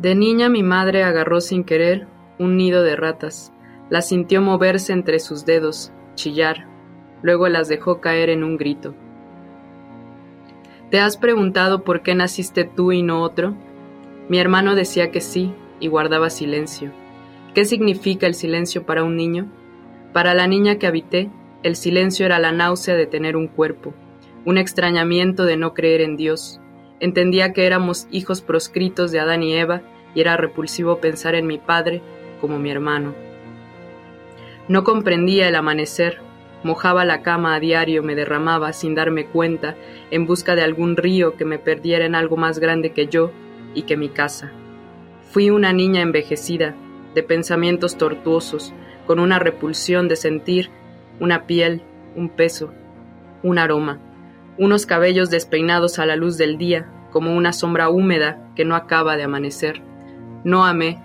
[0.00, 2.06] De niña mi madre agarró sin querer
[2.38, 3.52] un nido de ratas,
[3.90, 6.66] las sintió moverse entre sus dedos, chillar,
[7.20, 8.94] luego las dejó caer en un grito.
[10.90, 13.54] ¿Te has preguntado por qué naciste tú y no otro?
[14.30, 16.92] Mi hermano decía que sí y guardaba silencio.
[17.54, 19.52] ¿Qué significa el silencio para un niño?
[20.14, 21.30] Para la niña que habité,
[21.62, 23.92] el silencio era la náusea de tener un cuerpo,
[24.46, 26.58] un extrañamiento de no creer en Dios,
[27.00, 29.82] Entendía que éramos hijos proscritos de Adán y Eva
[30.14, 32.02] y era repulsivo pensar en mi padre
[32.40, 33.14] como mi hermano.
[34.68, 36.18] No comprendía el amanecer,
[36.62, 39.76] mojaba la cama a diario, me derramaba sin darme cuenta
[40.10, 43.30] en busca de algún río que me perdiera en algo más grande que yo
[43.74, 44.52] y que mi casa.
[45.30, 46.74] Fui una niña envejecida,
[47.14, 48.72] de pensamientos tortuosos,
[49.06, 50.70] con una repulsión de sentir
[51.18, 51.82] una piel,
[52.14, 52.72] un peso,
[53.42, 54.00] un aroma
[54.60, 59.16] unos cabellos despeinados a la luz del día, como una sombra húmeda que no acaba
[59.16, 59.80] de amanecer.
[60.44, 60.98] No amé,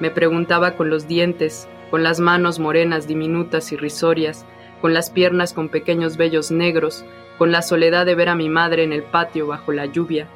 [0.00, 4.44] me preguntaba con los dientes, con las manos morenas diminutas y risorias,
[4.80, 7.04] con las piernas con pequeños vellos negros,
[7.38, 10.26] con la soledad de ver a mi madre en el patio bajo la lluvia,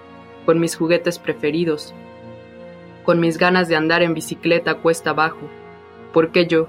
[0.47, 1.95] con mis juguetes preferidos,
[3.05, 5.49] con mis ganas de andar en bicicleta cuesta abajo.
[6.13, 6.69] ¿Por qué yo?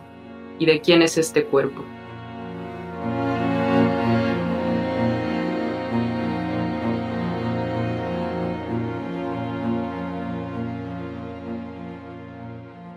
[0.59, 1.83] ¿Y de quién es este cuerpo?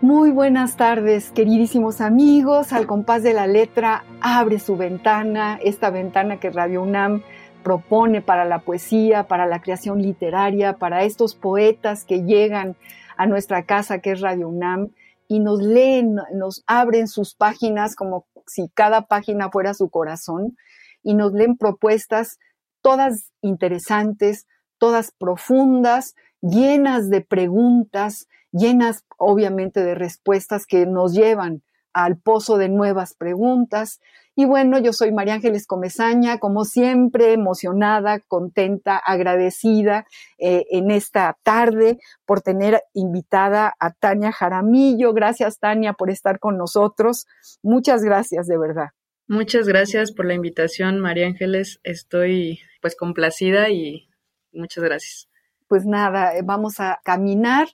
[0.07, 2.73] Muy buenas tardes, queridísimos amigos.
[2.73, 7.23] Al compás de la letra, abre su ventana, esta ventana que Radio UNAM
[7.63, 12.75] propone para la poesía, para la creación literaria, para estos poetas que llegan
[13.17, 14.89] a nuestra casa que es Radio UNAM
[15.27, 20.55] y nos leen, nos abren sus páginas como si cada página fuera su corazón
[21.01, 22.37] y nos leen propuestas
[22.83, 24.45] todas interesantes,
[24.77, 26.13] todas profundas,
[26.45, 31.63] llenas de preguntas, llenas obviamente de respuestas que nos llevan
[31.93, 34.01] al pozo de nuevas preguntas.
[34.35, 40.05] Y bueno, yo soy María Ángeles Comezaña, como siempre, emocionada, contenta, agradecida
[40.37, 45.13] eh, en esta tarde por tener invitada a Tania Jaramillo.
[45.13, 47.27] Gracias, Tania, por estar con nosotros.
[47.63, 48.89] Muchas gracias, de verdad.
[49.27, 51.79] Muchas gracias por la invitación, María Ángeles.
[51.83, 54.09] Estoy pues complacida y
[54.51, 55.29] muchas gracias.
[55.67, 57.67] Pues nada, eh, vamos a caminar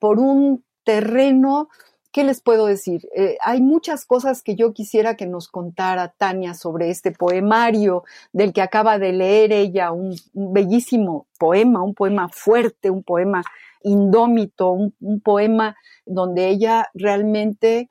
[0.00, 1.68] por un terreno,
[2.12, 3.08] ¿qué les puedo decir?
[3.16, 8.52] Eh, hay muchas cosas que yo quisiera que nos contara Tania sobre este poemario del
[8.52, 13.42] que acaba de leer ella, un, bellísimo poema, un poema fuerte, un poema
[13.82, 17.90] indómito, un poema donde ella realmente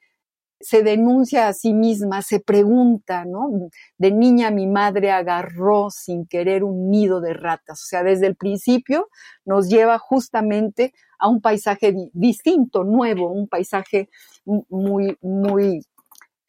[0.63, 3.49] se denuncia a sí misma, se pregunta, ¿no?
[3.97, 7.81] De niña mi madre agarró sin querer un nido de ratas.
[7.83, 9.09] O sea, desde el principio
[9.43, 14.09] nos lleva justamente a un paisaje distinto, nuevo, un paisaje
[14.45, 15.81] muy, muy,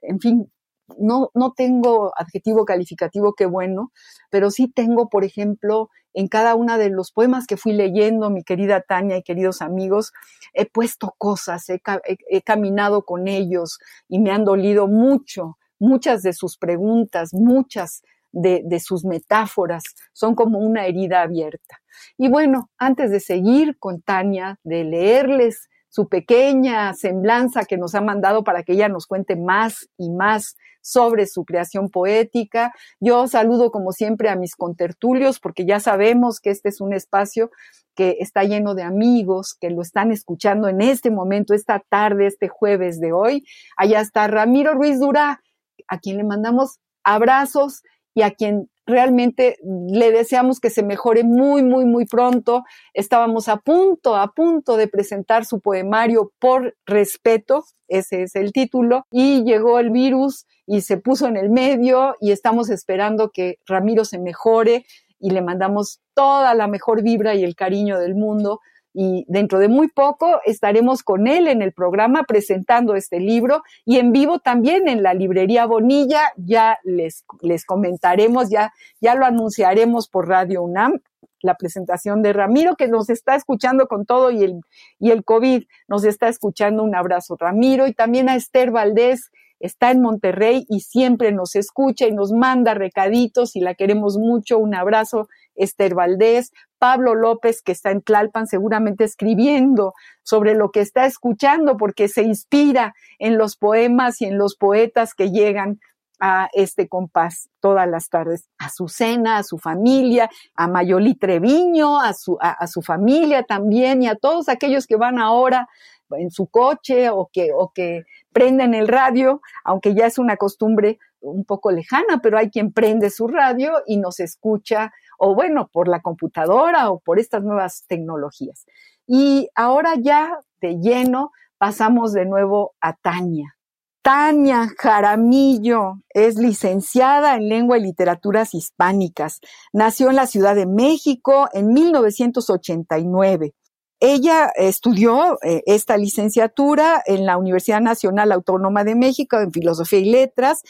[0.02, 0.52] en fin,
[0.98, 3.90] no, no tengo adjetivo calificativo que bueno,
[4.30, 8.44] pero sí tengo, por ejemplo, en cada uno de los poemas que fui leyendo, mi
[8.44, 10.12] querida Tania y queridos amigos,
[10.52, 16.56] he puesto cosas, he, caminado con ellos y me han dolido mucho, muchas de sus
[16.56, 19.82] preguntas, muchas de, de, sus metáforas,
[20.12, 21.80] son como una herida abierta.
[22.16, 28.00] Y bueno, antes de seguir con Tania, de leerles su pequeña semblanza que nos ha
[28.00, 32.72] mandado para que ella nos cuente más y más sobre su creación poética.
[32.98, 37.52] Yo saludo como siempre a mis contertulios porque ya sabemos que este es un espacio
[37.94, 42.48] que está lleno de amigos que lo están escuchando en este momento, esta tarde, este
[42.48, 43.44] jueves de hoy.
[43.76, 45.42] Allá está Ramiro Ruiz Dura,
[45.86, 51.62] a quien le mandamos abrazos y a quien realmente le deseamos que se mejore muy,
[51.62, 52.64] muy, muy pronto.
[52.92, 59.06] Estábamos a punto, a punto de presentar su poemario por respeto, ese es el título,
[59.10, 64.04] y llegó el virus y se puso en el medio y estamos esperando que Ramiro
[64.04, 64.84] se mejore
[65.18, 68.60] y le mandamos toda la mejor vibra y el cariño del mundo
[68.94, 73.98] y dentro de muy poco estaremos con él en el programa presentando este libro y
[73.98, 76.32] en vivo también en la librería Bonilla.
[76.36, 81.00] Ya les, les comentaremos, ya, ya lo anunciaremos por Radio UNAM
[81.40, 84.60] la presentación de Ramiro, que nos está escuchando con todo y el,
[84.98, 86.82] y el COVID, nos está escuchando.
[86.82, 89.30] Un abrazo, Ramiro, y también a Esther Valdés,
[89.60, 94.58] está en Monterrey y siempre nos escucha y nos manda recaditos y la queremos mucho.
[94.58, 96.52] Un abrazo, Esther Valdés.
[96.78, 102.22] Pablo López, que está en Tlalpan, seguramente escribiendo sobre lo que está escuchando, porque se
[102.22, 105.80] inspira en los poemas y en los poetas que llegan
[106.20, 112.00] a este compás todas las tardes, a su cena, a su familia, a Mayoli Treviño,
[112.00, 115.68] a su, a su familia también y a todos aquellos que van ahora
[116.10, 120.98] en su coche o que, o que prenden el radio, aunque ya es una costumbre
[121.20, 125.88] un poco lejana, pero hay quien prende su radio y nos escucha, o bueno, por
[125.88, 128.66] la computadora o por estas nuevas tecnologías.
[129.06, 133.56] Y ahora ya de lleno pasamos de nuevo a Tania.
[134.02, 139.40] Tania Jaramillo es licenciada en Lengua y Literaturas Hispánicas.
[139.72, 143.54] Nació en la Ciudad de México en 1989.
[144.00, 150.10] Ella estudió eh, esta licenciatura en la Universidad Nacional Autónoma de México en Filosofía y
[150.10, 150.62] Letras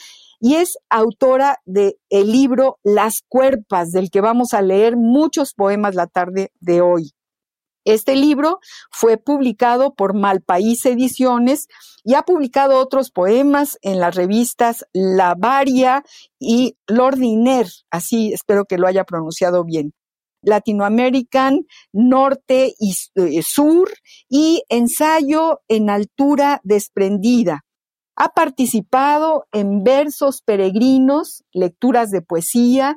[0.44, 5.94] y es autora del el libro Las Cuerpas, del que vamos a leer muchos poemas
[5.94, 7.12] la tarde de hoy.
[7.86, 8.58] Este libro
[8.90, 11.66] fue publicado por Malpaís Ediciones
[12.04, 16.04] y ha publicado otros poemas en las revistas La Varia
[16.38, 19.94] y L'Ordinaire, así espero que lo haya pronunciado bien.
[20.42, 21.60] Latinoamerican,
[21.90, 23.90] Norte y eh, Sur
[24.28, 27.63] y Ensayo en Altura Desprendida.
[28.16, 32.96] Ha participado en versos peregrinos, lecturas de poesía,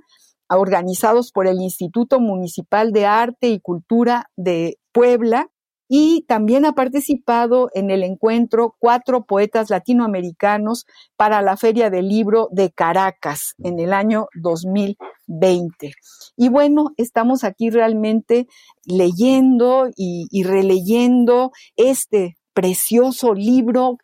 [0.50, 5.50] organizados por el Instituto Municipal de Arte y Cultura de Puebla,
[5.90, 10.86] y también ha participado en el encuentro Cuatro Poetas Latinoamericanos
[11.16, 15.94] para la Feria del Libro de Caracas en el año 2020.
[16.36, 18.48] Y bueno, estamos aquí realmente
[18.86, 23.98] leyendo y, releyendo este precioso libro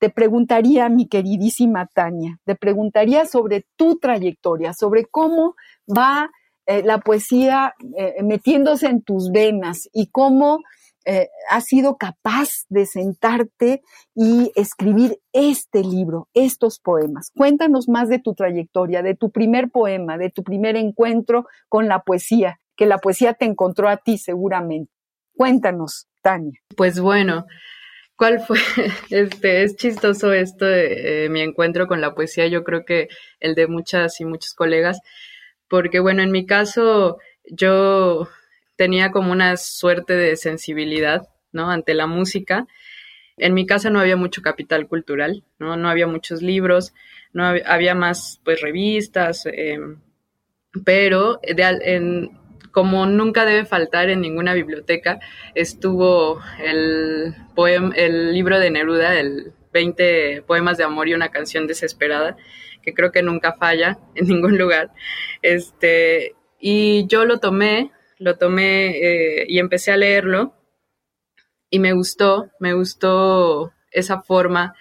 [0.00, 5.54] te preguntaría, mi queridísima Tania, te preguntaría sobre tu trayectoria, sobre cómo
[5.86, 6.30] va
[6.66, 10.60] eh, la poesía eh, metiéndose en tus venas y cómo
[11.04, 13.82] eh, has sido capaz de sentarte
[14.14, 17.30] y escribir este libro, estos poemas.
[17.36, 22.00] Cuéntanos más de tu trayectoria, de tu primer poema, de tu primer encuentro con la
[22.04, 24.92] poesía, que la poesía te encontró a ti seguramente.
[25.36, 26.58] Cuéntanos, Tania.
[26.74, 27.44] Pues bueno,
[28.20, 28.58] ¿cuál fue?
[29.10, 33.08] Este, es chistoso esto de eh, mi encuentro con la poesía, yo creo que
[33.40, 35.00] el de muchas y muchos colegas,
[35.68, 37.16] porque bueno, en mi caso,
[37.50, 38.28] yo
[38.76, 41.70] tenía como una suerte de sensibilidad, ¿no?
[41.70, 42.66] Ante la música.
[43.38, 45.78] En mi casa no había mucho capital cultural, ¿no?
[45.78, 46.92] No había muchos libros,
[47.32, 49.98] no había, más, pues, revistas, em,
[50.84, 51.40] pero
[52.70, 55.20] como nunca debe faltar en ninguna biblioteca,
[55.54, 57.34] estuvo el,
[57.96, 62.36] el libro de Neruda, el 20 poemas de amor y una canción desesperada,
[62.82, 64.92] que creo que nunca falla en ningún lugar.
[65.42, 67.90] Este, y yo lo tomé
[68.20, 70.54] lo tomé eh, y empecé a leerlo
[71.70, 74.74] y me gustó, me gustó esa forma.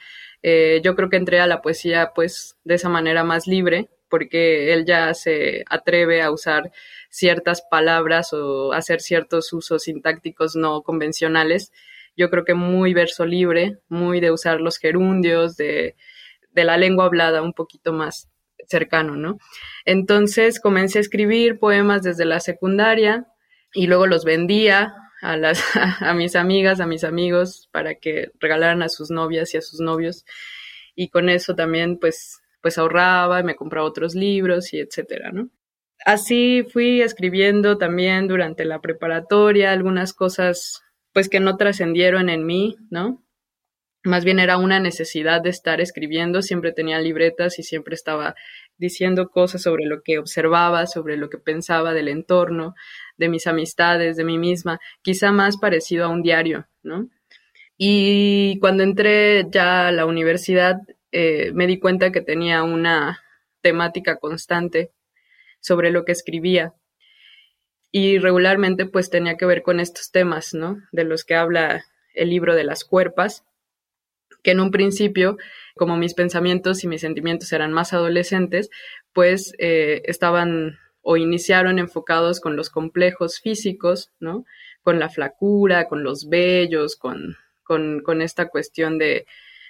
[0.43, 4.73] Eh, yo creo que entré a la poesía pues de esa manera más libre porque
[4.73, 6.71] él ya se atreve a usar
[7.09, 11.71] ciertas palabras o hacer ciertos usos sintácticos no convencionales.
[12.15, 15.95] Yo creo que muy verso libre, muy de usar los gerundios, de,
[16.51, 18.29] de la lengua hablada un poquito más
[18.67, 19.37] cercano, ¿no?
[19.85, 23.25] Entonces comencé a escribir poemas desde la secundaria
[23.73, 25.63] y luego los vendía a, las,
[26.01, 29.79] a mis amigas, a mis amigos, para que regalaran a sus novias y a sus
[29.79, 30.25] novios.
[30.95, 35.49] Y con eso también, pues, pues ahorraba me compraba otros libros y etcétera, ¿no?
[36.05, 40.81] Así fui escribiendo también durante la preparatoria algunas cosas,
[41.13, 43.23] pues, que no trascendieron en mí, ¿no?
[44.05, 48.33] Más bien era una necesidad de estar escribiendo, siempre tenía libretas y siempre estaba
[48.77, 52.75] diciendo cosas sobre lo que observaba, sobre lo que pensaba del entorno,
[53.17, 57.09] de mis amistades, de mí misma, quizá más parecido a un diario, ¿no?
[57.77, 60.77] Y cuando entré ya a la universidad,
[61.11, 63.19] eh, me di cuenta que tenía una
[63.61, 64.91] temática constante
[65.59, 66.73] sobre lo que escribía.
[67.91, 70.77] Y regularmente pues tenía que ver con estos temas, ¿no?
[70.91, 73.45] De los que habla el libro de las cuerpas,
[74.43, 75.37] que en un principio,
[75.75, 78.69] como mis pensamientos y mis sentimientos eran más adolescentes,
[79.13, 84.45] pues eh, estaban o iniciaron enfocados con los complejos físicos, ¿no?
[84.81, 89.27] con la flacura, con los vellos, con, con, esta cuestión de,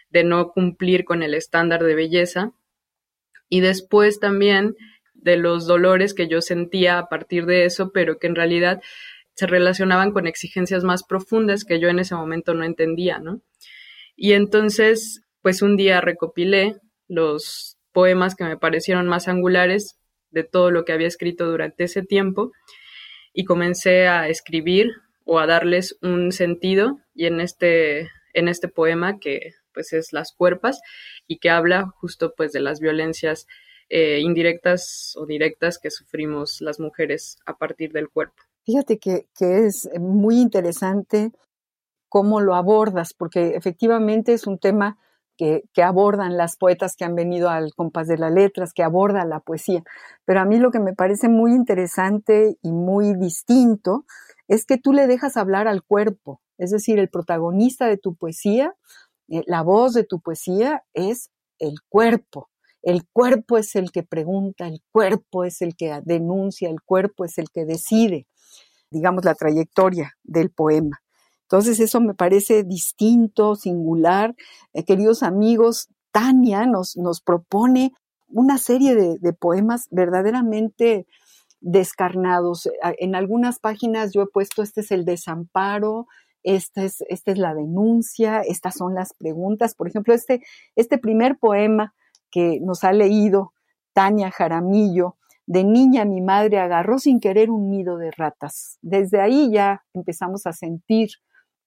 [0.10, 2.52] de no cumplir con el estándar de belleza.
[3.50, 4.76] Y después también
[5.22, 8.82] de los dolores que yo sentía a partir de eso, pero que en realidad
[9.36, 13.42] se relacionaban con exigencias más profundas que yo en ese momento no entendía, ¿no?
[14.16, 19.98] Y entonces, pues un día recopilé los poemas que me parecieron más angulares
[20.32, 22.52] de todo lo que había escrito durante ese tiempo
[23.34, 24.92] y comencé a escribir
[25.24, 30.34] o a darles un sentido y en este en este poema que pues es Las
[30.34, 30.82] cuerpas
[31.28, 33.48] y que habla justo pues de las violencias
[33.90, 38.36] eh, indirectas o directas que sufrimos las mujeres a partir del cuerpo.
[38.66, 41.32] Fíjate que, que es muy interesante
[42.08, 44.98] cómo lo abordas, porque efectivamente es un tema
[45.38, 49.26] que, que, abordan las poetas que han venido al compás de las letras, que aborda
[49.26, 49.84] la poesía.
[50.26, 54.06] Pero a mí lo que me parece muy interesante y muy distinto
[54.48, 58.76] es que tú le dejas hablar al cuerpo, es decir, el protagonista de tu poesía,
[59.30, 62.49] eh, la voz de tu poesía es el cuerpo.
[62.82, 67.38] El cuerpo es el que pregunta, el cuerpo es el que denuncia, el cuerpo es
[67.38, 68.28] el que decide,
[68.90, 71.02] digamos, la trayectoria del poema.
[71.44, 74.36] Entonces eso me parece distinto, singular.
[74.74, 77.94] Eh, queridos amigos, Tania nos, nos propone
[78.28, 81.08] una serie de, poemas verdaderamente
[81.60, 82.68] descarnados.
[82.68, 86.06] Eh, en algunas páginas yo he puesto, este es el desamparo,
[86.44, 89.76] esta es, esta es la denuncia, estas son las preguntas.
[89.76, 90.42] Por ejemplo, este,
[90.76, 91.94] este primer poema
[92.32, 93.54] que nos ha leído
[93.94, 95.18] Tania Jaramillo,
[95.50, 98.78] de niña mi madre agarró sin querer un nido de ratas.
[98.82, 101.10] Desde ahí ya empezamos a sentir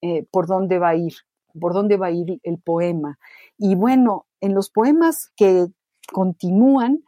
[0.03, 1.15] eh, por dónde va a ir,
[1.61, 3.19] por dónde va a ir el poema.
[3.59, 5.67] Y bueno, en los poemas que
[6.13, 7.03] continúan,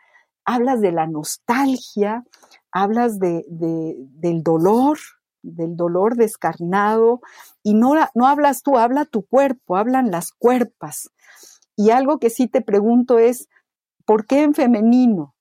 [0.45, 2.25] hablas de la nostalgia,
[2.73, 4.99] hablas de, del dolor,
[5.43, 7.21] del dolor descarnado,
[7.63, 11.11] y no, no hablas tú, habla tu cuerpo, hablan las cuerpas.
[11.77, 13.49] Y algo que sí te pregunto es,
[14.05, 15.35] ¿por qué en femenino?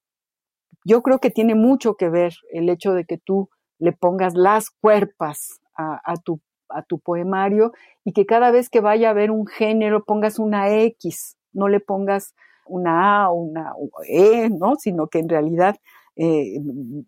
[0.86, 3.50] Yo creo que tiene mucho que ver el hecho de que tú
[3.80, 7.72] le pongas las cuerpas a, tu, a tu poemario
[8.04, 11.80] y que cada vez que vaya a haber un género pongas una X, no le
[11.80, 12.36] pongas
[12.66, 13.74] una A o una
[14.08, 14.76] E, ¿no?
[14.76, 15.78] Sino que en realidad
[16.16, 16.60] eh,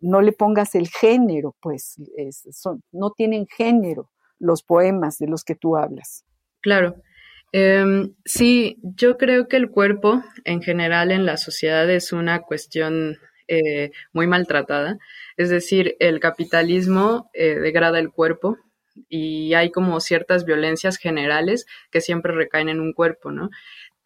[0.01, 1.95] no le pongas el género, pues
[2.91, 6.25] no tienen género los poemas de los que tú hablas.
[6.61, 6.95] Claro.
[7.57, 13.17] Em, sí, yo creo que el cuerpo en general en la sociedad es una cuestión
[13.47, 14.97] eh, muy maltratada.
[15.37, 18.57] Es decir, el capitalismo eh, degrada el cuerpo
[19.07, 23.51] y hay como ciertas violencias generales que siempre recaen en un cuerpo, ¿no?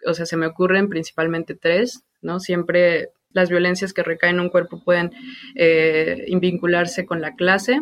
[0.06, 2.40] O sea, se me ocurren principalmente tres, ¿no?
[2.40, 5.12] Siempre las violencias que recaen en un cuerpo pueden
[5.56, 7.82] eh, vincularse con la clase,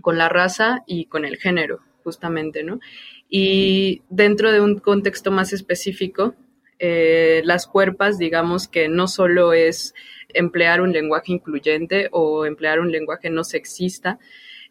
[0.00, 2.80] con la raza y con el género, justamente, ¿no?
[3.28, 6.34] Y dentro de un contexto más específico,
[6.78, 9.94] eh, las cuerpas, digamos que no solo es
[10.34, 14.18] emplear un lenguaje incluyente o emplear un lenguaje no sexista,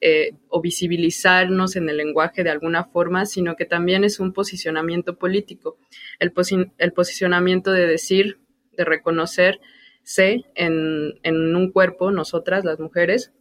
[0.04, 5.16] eh, o visibilizarnos en el lenguaje de alguna forma, sino que también es un posicionamiento
[5.16, 5.78] político,
[6.18, 8.40] el, posicionamiento de decir,
[8.72, 9.60] de reconocerse
[10.56, 13.32] en, en un cuerpo, nosotras, las mujeres,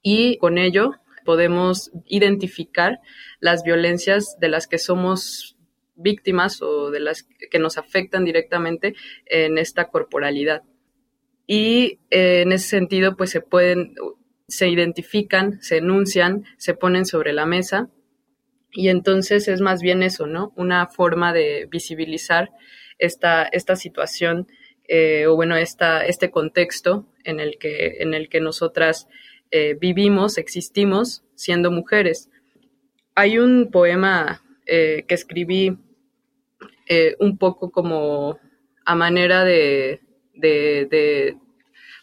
[0.00, 0.92] y con ello
[1.26, 3.00] podemos identificar
[3.40, 5.58] las violencias de las que somos
[5.96, 8.94] víctimas o de las que nos afectan directamente
[9.26, 10.62] en esta corporalidad.
[11.46, 13.94] Y eh, en ese sentido, pues se pueden,
[14.48, 17.90] se identifican, se enuncian, se ponen sobre la mesa.
[18.72, 20.52] Y entonces es más bien eso, ¿no?
[20.56, 22.50] Una forma de visibilizar
[22.98, 24.46] esta, esta situación
[24.88, 29.08] eh, o bueno, esta, este contexto en el que, en el que nosotras
[29.50, 32.30] eh, vivimos, existimos siendo mujeres.
[33.14, 35.78] Hay un poema eh, que escribí
[36.88, 38.38] eh, un poco como
[38.84, 40.00] a manera de,
[40.34, 41.36] de,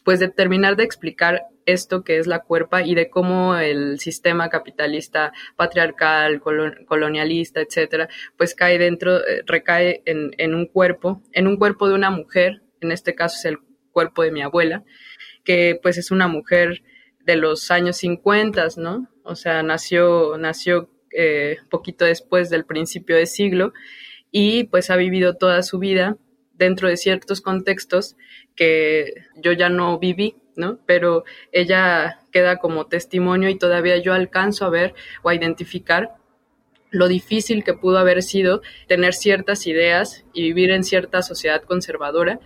[0.04, 4.50] pues de terminar de explicar esto que es la cuerpa y de cómo el sistema
[4.50, 11.88] capitalista, patriarcal, colonialista, etcétera, pues cae dentro, recae en, en, un cuerpo, en un cuerpo
[11.88, 13.60] de una mujer, en este caso es el
[13.94, 14.84] cuerpo de mi abuela,
[15.46, 16.84] que pues es una mujer
[17.26, 19.08] de los años 50, ¿no?
[19.24, 23.74] O sea, nació, nació eh, poquito después del principio de siglo
[24.32, 26.18] y pues ha vivido toda su vida
[26.54, 28.16] dentro de ciertos contextos
[28.56, 30.80] que yo ya no viví, ¿no?
[30.86, 36.16] Pero ella queda como testimonio y todavía yo alcanzo a ver o a identificar
[36.90, 42.40] lo difícil que pudo haber sido tener ciertas ideas y vivir en cierta sociedad conservadora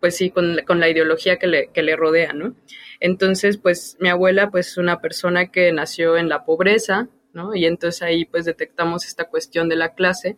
[0.00, 2.54] pues sí, con, la ideología que le, que le rodea, ¿no?
[3.00, 7.54] Entonces, pues mi abuela, pues es una persona que nació en la pobreza, ¿no?
[7.54, 10.36] Y entonces ahí pues detectamos esta cuestión de la clase.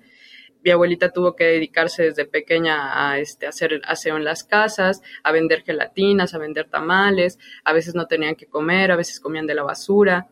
[0.64, 5.32] Mi abuelita tuvo que dedicarse desde pequeña a este, hacer aseo en las casas, a
[5.32, 9.54] vender gelatinas, a vender tamales, a veces no tenían que comer, a veces comían de
[9.54, 10.28] la basura,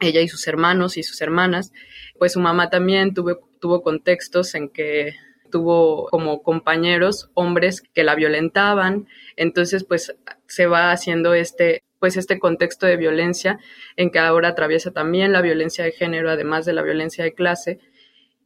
[0.00, 1.72] ella y sus hermanos y sus hermanas.
[2.18, 5.14] Pues su mamá también tuvo, tuvo contextos en que
[5.52, 9.06] tuvo como compañeros hombres que la violentaban,
[9.36, 10.16] entonces pues
[10.48, 13.60] se va haciendo este pues este contexto de violencia
[13.94, 17.78] en que ahora atraviesa también la violencia de género además de la violencia de clase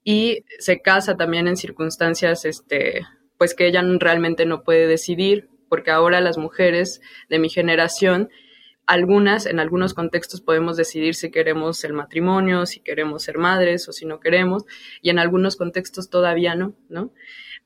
[0.04, 3.06] y se casa también en circunstancias este
[3.38, 8.28] pues que ella realmente no puede decidir porque ahora las mujeres de mi generación
[8.86, 13.92] algunas, en algunos contextos podemos decidir si queremos el matrimonio, si queremos ser madres o
[13.92, 14.64] si no queremos,
[15.02, 17.12] y en algunos contextos todavía no, ¿no?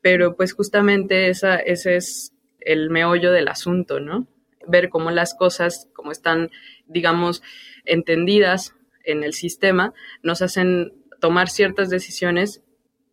[0.01, 4.27] Pero pues justamente esa, ese es el meollo del asunto, ¿no?
[4.67, 6.51] Ver cómo las cosas, como están,
[6.87, 7.43] digamos,
[7.85, 8.75] entendidas
[9.05, 12.63] en el sistema, nos hacen tomar ciertas decisiones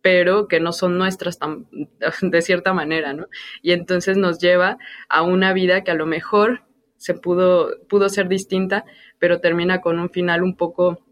[0.00, 1.38] pero que no son nuestras
[2.22, 3.26] de cierta manera, ¿no?
[3.62, 6.62] Y entonces nos lleva a una vida que a lo mejor
[6.98, 8.84] se pudo, pudo ser distinta,
[9.18, 11.04] pero termina con un final un poco,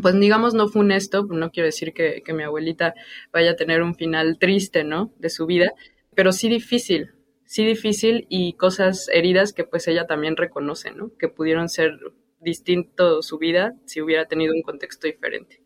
[0.00, 2.94] pues digamos, no funesto, no quiero decir que, que mi abuelita
[3.32, 5.12] vaya a tener un final triste, ¿no?
[5.18, 5.72] De su vida,
[6.14, 7.10] pero sí difícil,
[7.44, 11.10] sí difícil y cosas heridas que pues ella también reconoce, ¿no?
[11.18, 11.98] Que pudieron ser
[12.40, 15.60] distinto su vida si hubiera tenido un contexto diferente.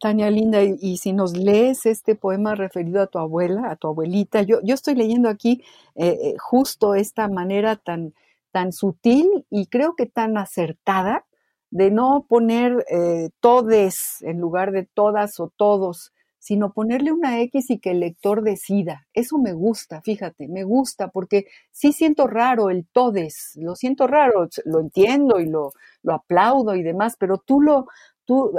[0.00, 4.42] Tania Linda, y, si nos lees este poema referido a tu abuela, a tu abuelita,
[4.42, 5.62] yo, yo estoy leyendo aquí
[5.96, 8.14] eh, eh, justo esta manera tan,
[8.50, 11.24] tan sutil y creo que tan acertada
[11.70, 17.70] de no poner eh, todes en lugar de todas o todos, sino ponerle una X
[17.70, 19.06] y que el lector decida.
[19.12, 24.48] Eso me gusta, fíjate, me gusta porque sí siento raro el todes, lo siento raro,
[24.64, 27.86] lo entiendo y lo, lo aplaudo y demás, pero tú lo,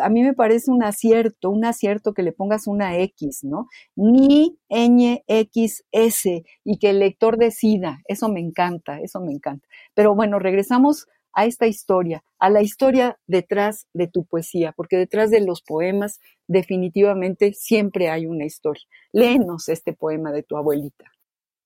[0.02, 3.68] a mí me parece un acierto, un acierto que le pongas una X, ¿no?
[3.96, 8.00] Ni ñ, X, S y que el lector decida.
[8.08, 9.68] Eso me encanta, eso me encanta.
[9.94, 15.30] Pero bueno, regresamos a esta historia, a la historia detrás de tu poesía, porque detrás
[15.30, 18.84] de los poemas definitivamente siempre hay una historia.
[19.14, 21.06] Léenos este poema de tu abuelita.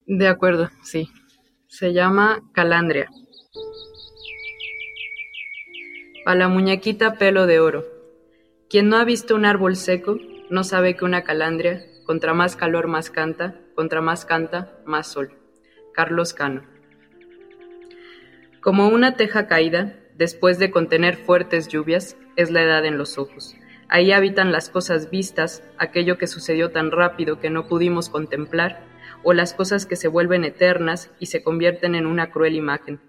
[0.05, 1.07] De acuerdo, sí.
[1.67, 3.09] Se llama Calandria.
[6.25, 7.92] A la muñequita pelo de oro.
[8.73, 10.17] Quien no ha visto un árbol seco,
[10.49, 15.31] no sabe que una calandria, contra más calor más canta, contra más canta, más sol.
[15.93, 16.63] Carlos Cano.
[18.61, 23.55] Como una teja caída, después de contener fuertes lluvias, es la edad en los ojos.
[23.89, 28.81] Ahí habitan las cosas vistas, aquello que sucedió tan rápido que no pudimos contemplar,
[29.21, 32.99] o las cosas que se vuelven eternas y se convierten en una cruel imagen,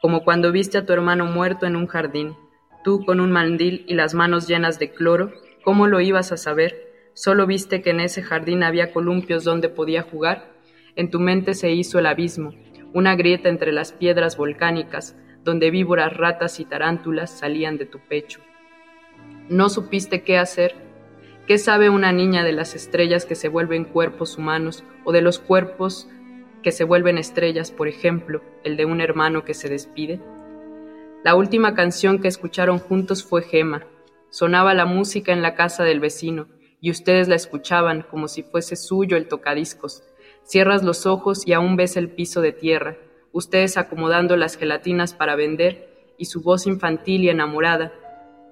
[0.00, 2.36] como cuando viste a tu hermano muerto en un jardín,
[2.84, 5.32] Tú con un mandil y las manos llenas de cloro,
[5.64, 6.88] ¿cómo lo ibas a saber?
[7.12, 10.52] ¿Solo viste que en ese jardín había columpios donde podía jugar?
[10.94, 12.54] En tu mente se hizo el abismo,
[12.92, 18.40] una grieta entre las piedras volcánicas, donde víboras, ratas y tarántulas salían de tu pecho.
[19.48, 20.74] No supiste qué hacer.
[21.46, 25.38] ¿Qué sabe una niña de las estrellas que se vuelven cuerpos humanos o de los
[25.38, 26.08] cuerpos
[26.62, 30.20] que se vuelven estrellas, por ejemplo, el de un hermano que se despide?
[31.24, 33.84] La última canción que escucharon juntos fue Gema.
[34.30, 36.46] Sonaba la música en la casa del vecino,
[36.80, 40.04] y ustedes la escuchaban como si fuese suyo el tocadiscos.
[40.44, 42.98] Cierras los ojos y aún ves el piso de tierra,
[43.32, 47.92] ustedes acomodando las gelatinas para vender, y su voz infantil y enamorada,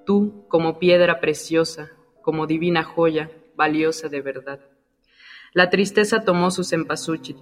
[0.05, 4.59] tú como piedra preciosa, como divina joya, valiosa de verdad.
[5.53, 7.37] La tristeza tomó su cempasúchil,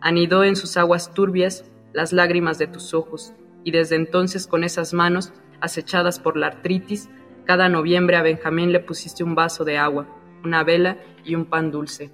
[0.00, 4.92] anidó en sus aguas turbias las lágrimas de tus ojos, y desde entonces con esas
[4.92, 7.08] manos, acechadas por la artritis,
[7.44, 10.06] cada noviembre a Benjamín le pusiste un vaso de agua,
[10.44, 12.10] una vela y un pan dulce.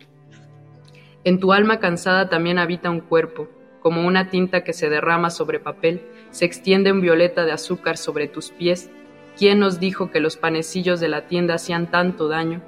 [1.25, 3.49] En tu alma cansada también habita un cuerpo,
[3.81, 8.29] como una tinta que se derrama sobre papel, se extiende un violeta de azúcar sobre
[8.29, 8.91] tus pies.
[9.37, 12.63] ¿Quién nos dijo que los panecillos de la tienda hacían tanto daño?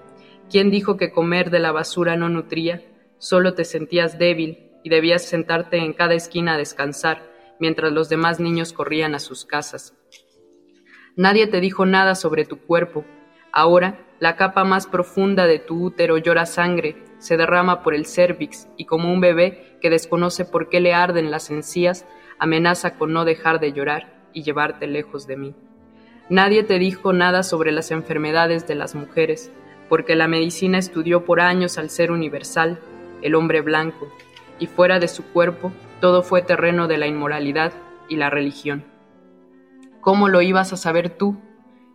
[0.50, 2.82] ¿Quién dijo que comer de la basura no nutría?
[3.18, 7.31] Solo te sentías débil y debías sentarte en cada esquina a descansar,
[7.62, 9.94] mientras los demás niños corrían a sus casas.
[11.14, 13.05] Nadie te dijo nada sobre tu cuerpo.
[13.53, 18.66] Ahora, la capa más profunda de tu útero llora sangre, se derrama por el cérvix
[18.77, 22.05] y como un bebé que desconoce por qué le arden las encías,
[22.40, 25.55] amenaza con no dejar de llorar y llevarte lejos de mí.
[26.29, 29.53] Nadie te dijo nada sobre las enfermedades de las mujeres,
[29.88, 32.81] porque la medicina estudió por años al ser universal,
[33.22, 34.12] el hombre blanco,
[34.59, 37.72] y fuera de su cuerpo todo fue terreno de la inmoralidad
[38.08, 38.84] y la religión.
[40.00, 41.40] ¿Cómo lo ibas a saber tú,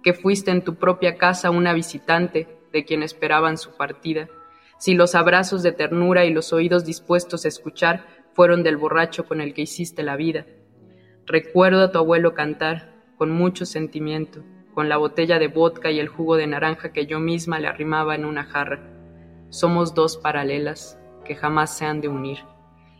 [0.01, 4.29] que fuiste en tu propia casa una visitante de quien esperaban su partida,
[4.77, 9.41] si los abrazos de ternura y los oídos dispuestos a escuchar fueron del borracho con
[9.41, 10.45] el que hiciste la vida?
[11.25, 14.41] Recuerdo a tu abuelo cantar, con mucho sentimiento,
[14.73, 18.15] con la botella de vodka y el jugo de naranja que yo misma le arrimaba
[18.15, 18.79] en una jarra.
[19.49, 22.37] Somos dos paralelas que jamás se han de unir.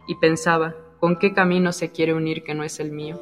[0.10, 3.20] Y pensaba, ¿con qué camino se quiere unir que no es el mío?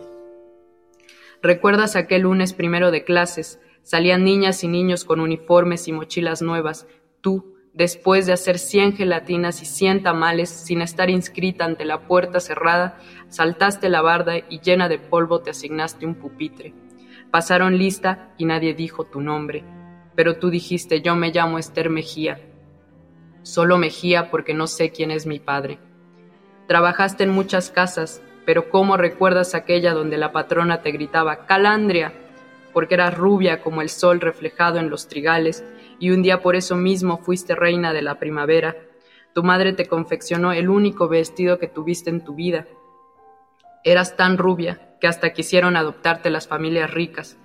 [1.42, 3.60] ¿Recuerdas aquel lunes primero de clases?
[3.84, 6.88] Salían niñas y niños con uniformes y mochilas nuevas.
[7.22, 12.40] Tú, después de hacer cien gelatinas y cien tamales sin estar inscrita ante la puerta
[12.40, 12.98] cerrada,
[13.30, 16.74] saltaste la barda y llena de polvo te asignaste un pupitre.
[17.30, 19.64] Pasaron lista y nadie dijo tu nombre,
[20.16, 22.40] pero tú dijiste yo me llamo Esther Mejía.
[23.44, 25.78] Solo Mejía porque no sé quién es mi padre.
[26.68, 32.14] Trabajaste en muchas casas, pero ¿cómo recuerdas aquella donde la patrona te gritaba Calandria?
[32.76, 35.64] porque eras rubia como el sol reflejado en los trigales,
[35.98, 38.76] y un día por eso mismo fuiste reina de la primavera.
[39.34, 42.68] Tu madre te confeccionó el único vestido que tuviste en tu vida.
[43.86, 47.38] Eras tan rubia que hasta quisieron adoptarte las familias ricas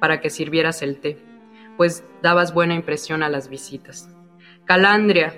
[0.00, 1.18] para que sirvieras el té,
[1.76, 4.10] pues dabas buena impresión a las visitas.
[4.64, 5.34] Calandria,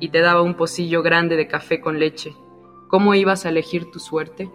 [0.00, 2.34] y te daba un pocillo grande de café con leche.
[2.94, 4.48] ¿Cómo ibas a elegir tu suerte?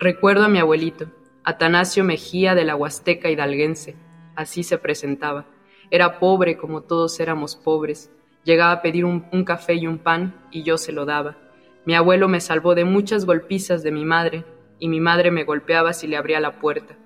[0.00, 1.06] Recuerdo a mi abuelito,
[1.44, 3.94] Atanasio Mejía de la Huasteca hidalguense.
[4.34, 5.46] Así se presentaba.
[5.92, 8.10] Era pobre como todos éramos pobres.
[8.42, 11.36] Llegaba a pedir un, un café y un pan y yo se lo daba.
[11.84, 14.44] Mi abuelo me salvó de muchas golpizas de mi madre,
[14.80, 16.96] y mi madre me golpeaba si le abría la puerta.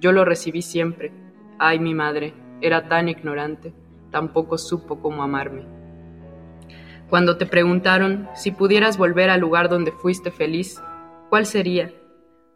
[0.00, 1.12] Yo lo recibí siempre.
[1.60, 3.72] Ay, mi madre, era tan ignorante,
[4.10, 5.83] tampoco supo cómo amarme.
[7.14, 10.82] Cuando te preguntaron si pudieras volver al lugar donde fuiste feliz,
[11.30, 11.92] ¿cuál sería?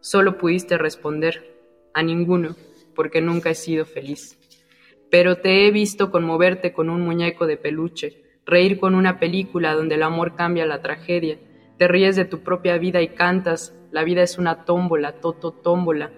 [0.01, 1.55] Solo pudiste responder,
[1.95, 2.57] a ninguno,
[2.97, 4.37] porque nunca he sido feliz.
[5.13, 9.95] Pero te he visto conmoverte con un muñeco de peluche, reír con una película donde
[9.95, 11.39] el amor cambia la tragedia,
[11.77, 16.11] te ríes de tu propia vida y cantas, la vida es una tómbola, toto tómbola.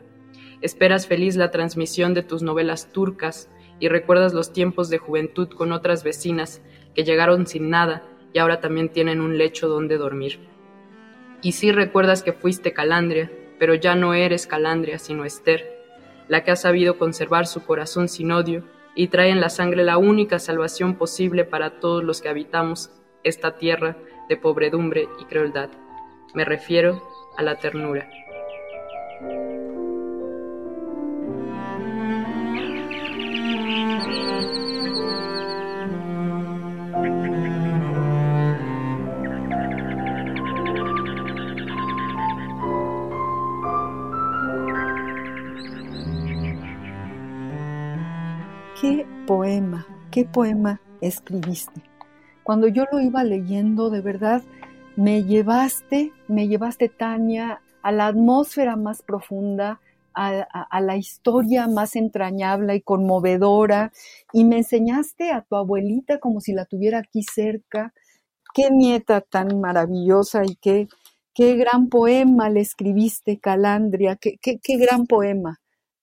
[0.62, 3.50] Esperas feliz la transmisión de tus novelas turcas
[3.80, 6.62] y recuerdas los tiempos de juventud con otras vecinas
[6.94, 10.40] que llegaron sin nada y ahora también tienen un lecho donde dormir.
[11.42, 15.80] Y sí recuerdas que fuiste Calandria, pero ya no eres Calandria, sino Esther,
[16.28, 18.64] la que ha sabido conservar su corazón sin odio
[18.94, 22.90] y trae en la sangre la única salvación posible para todos los que habitamos
[23.24, 23.96] esta tierra
[24.28, 25.70] de pobredumbre y crueldad.
[26.34, 27.02] Me refiero
[27.36, 28.08] a la ternura.
[48.80, 51.90] Qué poema, qué poema escribiste
[52.50, 54.42] cuando yo lo iba leyendo, de verdad,
[54.96, 59.80] me llevaste, me llevaste, Tania, a la atmósfera más profunda,
[60.14, 63.92] a, la historia más entrañable y conmovedora,
[64.32, 67.94] y me enseñaste a tu abuelita como si la tuviera aquí cerca.
[68.52, 70.88] Qué nieta tan maravillosa y qué,
[71.32, 75.60] qué gran poema le escribiste, Calandria, qué, qué, qué gran poema,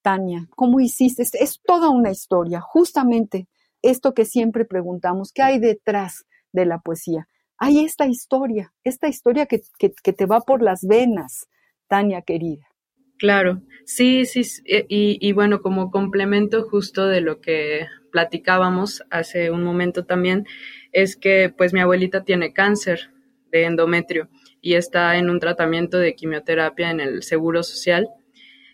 [0.07, 0.47] Tania.
[0.55, 1.21] ¿Cómo hiciste?
[1.23, 3.49] Es toda una historia, justamente
[3.81, 7.27] esto que siempre preguntamos, ¿qué hay detrás de la poesía?
[7.57, 9.59] Hay esta historia, esta historia que,
[10.13, 11.47] te va por las venas,
[11.89, 12.65] Tania querida.
[13.17, 19.51] Claro, sí, sí, eh, y, y, bueno, como complemento justo de lo que platicábamos hace
[19.51, 20.45] un momento también,
[20.93, 23.11] es que pues mi abuelita tiene cáncer
[23.51, 24.29] de endometrio
[24.61, 28.07] y está en un tratamiento de quimioterapia en el Seguro Social.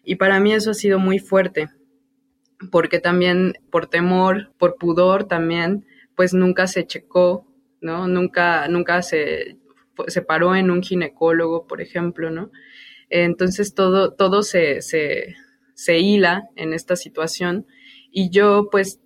[0.04, 1.70] Y para mí eso ha sido muy fuerte,
[2.72, 5.86] porque también por temor, por pudor también,
[6.16, 7.48] pues nunca se checó,
[7.82, 8.08] ¿no?
[8.08, 9.58] Nunca, nunca se,
[10.08, 12.52] se paró en un ginecólogo, por ejemplo, ¿no?
[13.10, 15.36] Entonces todo, todo se, se,
[15.74, 17.68] se hila en esta situación
[18.12, 19.00] y yo pues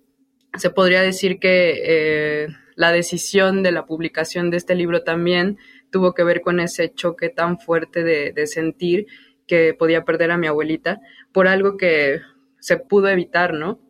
[0.56, 5.58] se podría decir que eh, la decisión de la publicación de este libro también
[5.90, 9.06] tuvo que ver con ese choque tan fuerte de, de sentir
[9.48, 11.00] que podía perder a mi abuelita
[11.32, 12.20] por algo que
[12.60, 13.80] se pudo evitar, ¿no?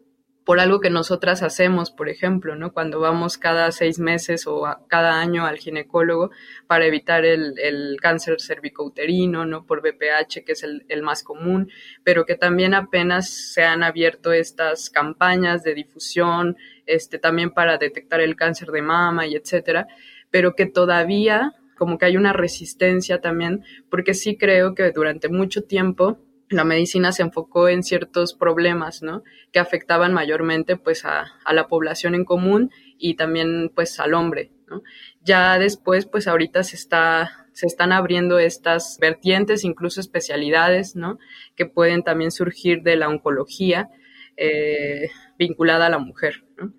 [0.45, 2.73] Por algo que nosotras hacemos, por ejemplo, ¿no?
[2.73, 6.31] Cuando vamos cada seis meses o cada año al ginecólogo
[6.67, 9.67] para evitar el, cáncer cervicouterino, ¿no?
[9.67, 11.71] Por BPH, que es el, el, más común,
[12.03, 18.23] pero que también apenas se han abierto estas campañas de difusión, este, también para detectar
[18.23, 19.87] el cáncer de mama y etcétera,
[20.31, 25.63] pero que todavía como que hay una resistencia también, porque sí creo que durante mucho
[25.63, 26.19] tiempo
[26.51, 29.23] la medicina se enfocó en ciertos problemas, ¿no?
[29.53, 34.83] Que afectaban mayormente, pues, a, la población en común y también, pues, al hombre, ¿no?
[35.23, 41.19] Ya después, pues, ahorita se está se están abriendo estas vertientes, incluso especialidades, ¿no?
[41.57, 43.91] Que pueden también surgir de la oncología
[44.37, 45.11] eh,
[45.41, 46.73] vinculada a la mujer, ¿no?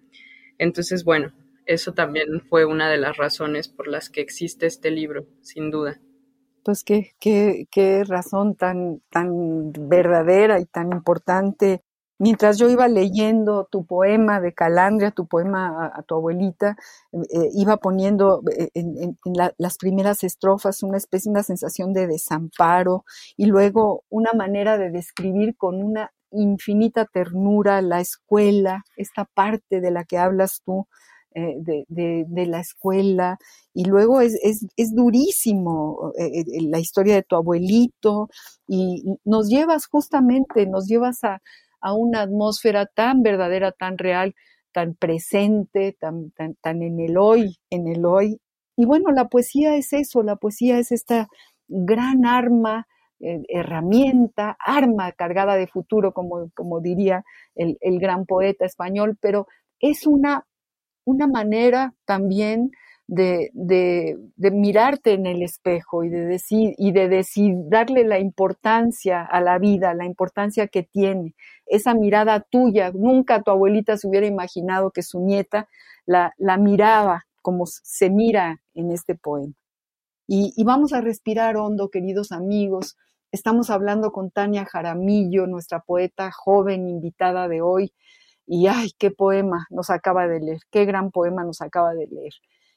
[0.57, 1.33] Entonces, bueno,
[1.69, 6.01] eso también fue una de las razones por las que existe este libro, sin duda.
[6.63, 11.83] Pues qué, qué, qué razón tan, tan verdadera y tan importante.
[12.17, 16.75] Mientras yo iba leyendo tu poema de Calandria, tu poema a, tu abuelita,
[17.13, 19.15] eh, iba poniendo eh, en,
[19.59, 23.05] las primeras estrofas una especie, una sensación de desamparo
[23.37, 29.91] y luego una manera de describir con una infinita ternura la escuela, esta parte de
[29.91, 30.87] la que hablas tú,
[31.39, 33.37] eh, de, la escuela
[33.73, 38.29] y luego es, es, durísimo eh, eh, la historia de tu abuelito
[38.67, 41.41] y nos llevas justamente, nos llevas a,
[41.95, 44.35] una atmósfera tan verdadera, tan real,
[44.73, 48.41] tan presente, tan, tan, tan en el hoy, en el hoy.
[48.75, 51.27] Y bueno, la poesía es eso, la poesía es esta
[51.67, 52.85] gran arma
[53.19, 57.23] herramienta, arma cargada de futuro, como, como diría
[57.55, 59.47] el, el, gran poeta español, pero
[59.79, 60.45] es una
[61.09, 62.71] una manera también
[63.07, 63.51] de,
[64.37, 69.57] mirarte en el espejo y de decir, y de decir, darle la importancia a la
[69.57, 72.91] vida, la importancia que tiene, esa mirada tuya.
[72.93, 75.67] Nunca tu abuelita se hubiera imaginado que su nieta
[76.05, 79.53] la, la miraba como se mira en este poema.
[80.31, 82.95] Y, vamos a respirar hondo, queridos amigos.
[83.31, 87.91] Estamos hablando con Tania Jaramillo, nuestra poeta joven invitada de hoy.
[88.51, 92.33] Y ay, qué poema nos acaba de leer, qué gran poema nos acaba de leer.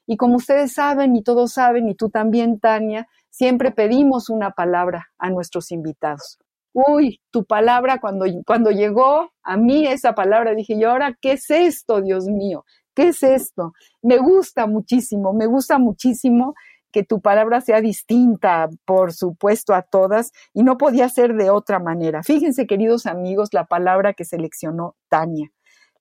[0.07, 5.09] Y como ustedes saben y todos saben, y tú también, Tania, siempre pedimos una palabra
[5.17, 6.39] a nuestros invitados.
[6.75, 11.51] Uy, tu palabra cuando, cuando llegó a mí esa palabra, dije yo, ahora, ¿qué es
[11.51, 12.67] esto, Dios mío?
[12.95, 13.73] ¿Qué es esto?
[14.03, 16.55] Me gusta muchísimo, me gusta muchísimo
[16.91, 21.79] que tu palabra sea distinta, por supuesto, a todas, y no podía ser de otra
[21.79, 22.23] manera.
[22.23, 25.51] Fíjense, queridos amigos, la palabra que seleccionó Tania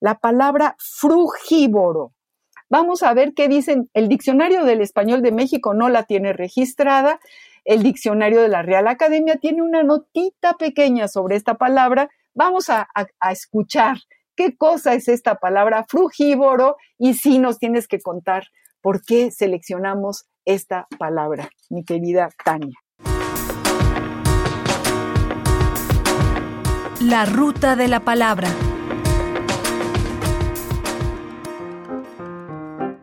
[0.02, 2.12] la palabra frugívoro.
[2.70, 3.90] Vamos a ver qué dicen.
[3.94, 7.20] El diccionario del español de México no la tiene registrada.
[7.64, 12.10] El diccionario de la Real Academia tiene una notita pequeña sobre esta palabra.
[12.34, 12.88] Vamos a,
[13.32, 13.98] escuchar
[14.36, 18.48] qué cosa es esta palabra frugívoro y si nos tienes que contar
[18.82, 22.78] por qué seleccionamos esta palabra, mi querida Tania.
[27.02, 28.48] La ruta de la palabra.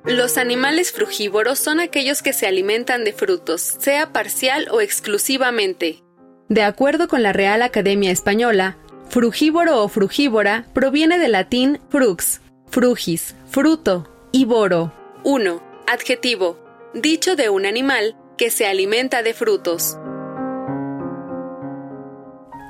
[0.09, 6.03] Los animales frugívoros son aquellos que se alimentan de frutos, sea parcial o exclusivamente.
[6.49, 8.79] De acuerdo con la Real Academia Española,
[9.11, 12.41] frugívoro o frugívora proviene del latín frux,
[12.71, 14.95] frugis, fruto, y boro.
[15.25, 15.63] 1.
[15.87, 16.59] Adjetivo.
[16.95, 19.99] Dicho de un animal que se alimenta de frutos.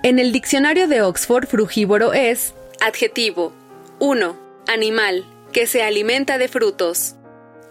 [0.03, 3.53] En el diccionario de Oxford, frugívoro es adjetivo.
[4.01, 4.37] 1.
[4.67, 7.15] Animal que se alimenta de frutos.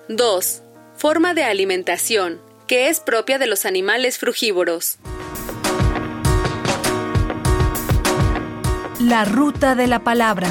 [0.10, 0.64] 2.
[0.96, 5.00] Forma de alimentación, que es propia de los animales frugívoros.
[9.02, 10.48] La ruta de la palabra.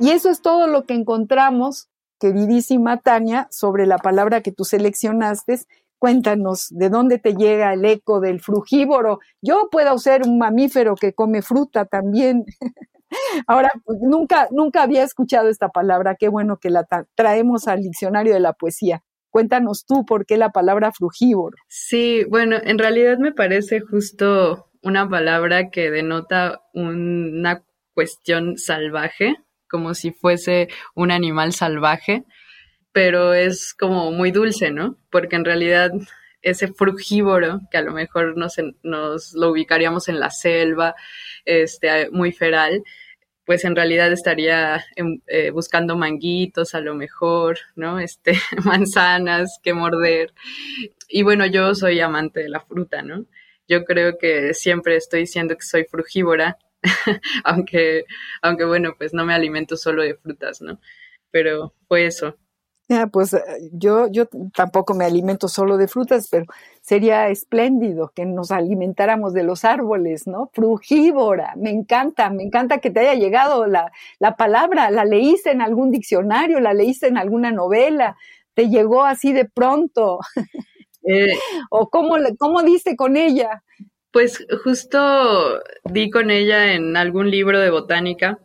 [0.00, 5.60] Y eso es todo lo que encontramos, queridísima Tania, sobre la palabra que tú seleccionaste.
[5.98, 9.18] Cuéntanos de dónde te llega el eco del frugívoro.
[9.42, 12.46] Yo puedo ser un mamífero que come fruta también.
[13.46, 18.34] Ahora, pues, nunca, nunca había escuchado esta palabra, qué bueno que la traemos al diccionario
[18.34, 19.02] de la poesía.
[19.30, 21.56] Cuéntanos tú por qué la palabra frugívoro.
[21.68, 27.62] Sí, bueno, en realidad me parece justo una palabra que denota una
[27.94, 29.36] cuestión salvaje,
[29.68, 32.24] como si fuese un animal salvaje,
[32.92, 34.96] pero es como muy dulce, ¿no?
[35.10, 35.90] Porque en realidad
[36.42, 40.94] ese frugívoro, que a lo mejor nos, nos lo ubicaríamos en la selva,
[41.44, 42.82] este, muy feral,
[43.48, 47.98] pues en realidad estaría em, eh, buscando manguitos a lo mejor, ¿no?
[47.98, 48.32] Este,
[48.64, 50.34] manzanas que morder.
[51.08, 53.24] Y bueno, yo soy amante de la fruta, ¿no?
[53.66, 56.58] Yo creo que siempre estoy diciendo que soy frugívora,
[57.44, 58.04] aunque,
[58.42, 60.78] aunque bueno, pues no me alimento solo de frutas, ¿no?
[61.30, 62.36] Pero fue eso,
[63.12, 63.40] pues eh,
[63.72, 66.46] yo, yo tampoco me alimento solo de frutas, pero
[66.80, 70.50] sería espléndido que nos alimentáramos de los árboles, ¿no?
[70.54, 75.60] Frugívora, me encanta, me encanta que te haya llegado la, la palabra, la leíste en
[75.60, 78.16] algún diccionario, la leíste en alguna novela,
[78.54, 80.18] te llegó así de pronto?
[81.10, 81.38] Eh,
[81.70, 83.62] ¿O cómo, cómo diste con ella?
[84.10, 88.38] Pues justo di con ella en algún libro de botánica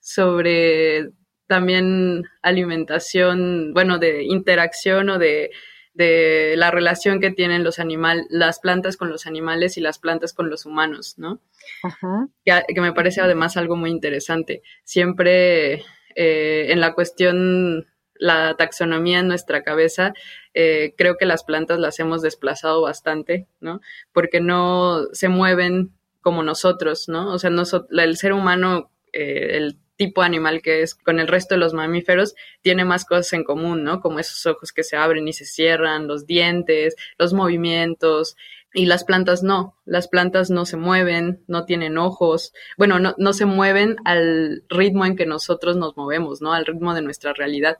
[0.00, 1.10] sobre
[1.48, 5.50] también alimentación, bueno, de interacción o de,
[5.98, 10.32] de la relación que tienen los animales, las plantas con los animales y las plantas
[10.32, 11.40] con los humanos, ¿no?
[11.82, 12.28] Ajá.
[12.44, 14.62] Que, me parece además algo muy interesante.
[14.84, 15.82] Siempre
[16.14, 20.12] eh, en la cuestión, la taxonomía en nuestra cabeza,
[20.54, 23.80] eh, creo que las plantas las hemos desplazado bastante, ¿no?
[24.12, 27.32] Porque no se mueven como nosotros, ¿no?
[27.32, 31.60] O sea, el ser humano, eh, el tipo animal que es con el resto de
[31.60, 34.00] los mamíferos, tiene más cosas en común, ¿no?
[34.00, 38.36] Como esos ojos que se abren y se cierran, los dientes, los movimientos,
[38.74, 43.32] y las plantas no, las plantas no se mueven, no tienen ojos, bueno, no, no
[43.32, 46.52] se mueven al ritmo en que nosotros nos movemos, ¿no?
[46.52, 47.78] Al ritmo de nuestra realidad,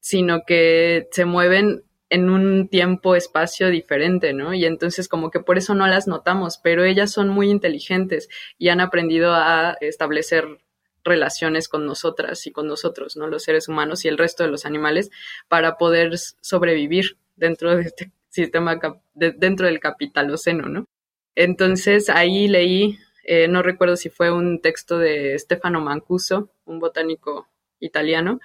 [0.00, 4.54] sino que se mueven en un tiempo, espacio diferente, ¿no?
[4.54, 8.70] Y entonces como que por eso no las notamos, pero ellas son muy inteligentes y
[8.70, 10.58] han aprendido a establecer
[11.04, 13.26] relaciones con nosotras y con nosotros, ¿no?
[13.26, 15.10] Los seres humanos y el resto de los animales
[15.48, 18.80] para poder sobrevivir dentro de este sistema
[19.14, 20.86] dentro del capitaloceno, ¿no?
[21.36, 27.48] Entonces ahí leí, eh, no recuerdo si fue un texto de Stefano Mancuso, un botánico
[27.80, 28.40] italiano,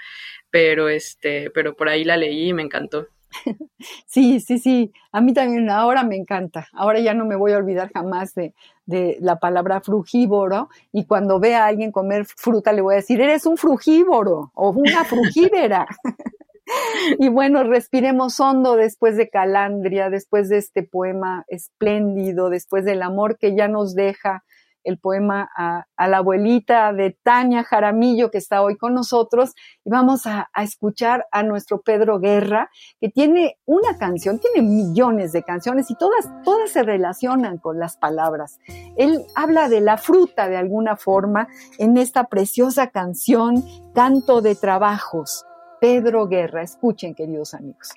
[0.51, 3.07] pero este, pero por ahí la leí y me encantó.
[4.05, 6.67] Sí, sí, sí, a mí también ahora me encanta.
[6.73, 8.53] Ahora ya no me voy a olvidar jamás de,
[8.85, 13.21] de, la palabra frugívoro y cuando vea a alguien comer fruta le voy a decir,
[13.21, 15.87] eres un frugívoro o una frugívera.
[17.19, 23.37] y bueno, respiremos hondo después de Calandria, después de este poema espléndido, después del amor
[23.37, 24.43] que ya nos deja
[24.83, 30.25] el poema a, la abuelita de Tania Jaramillo, que está hoy con nosotros, y vamos
[30.25, 35.95] a, escuchar a nuestro Pedro Guerra, que tiene una canción, tiene millones de canciones y
[35.95, 38.59] todas, todas se relacionan con las palabras.
[38.97, 43.63] Él habla de la fruta de alguna forma en esta preciosa canción,
[43.93, 45.45] Canto de Trabajos.
[45.79, 46.61] Pedro Guerra.
[46.61, 47.93] Escuchen, queridos amigos.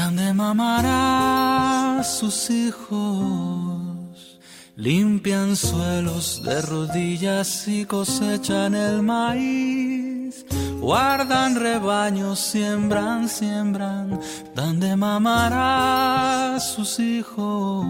[0.00, 4.38] Donde mamará sus hijos,
[4.76, 10.46] limpian suelos de rodillas y cosechan el maíz.
[10.80, 14.20] Guardan rebaños, siembran, siembran,
[14.54, 17.84] donde mamará sus hijos.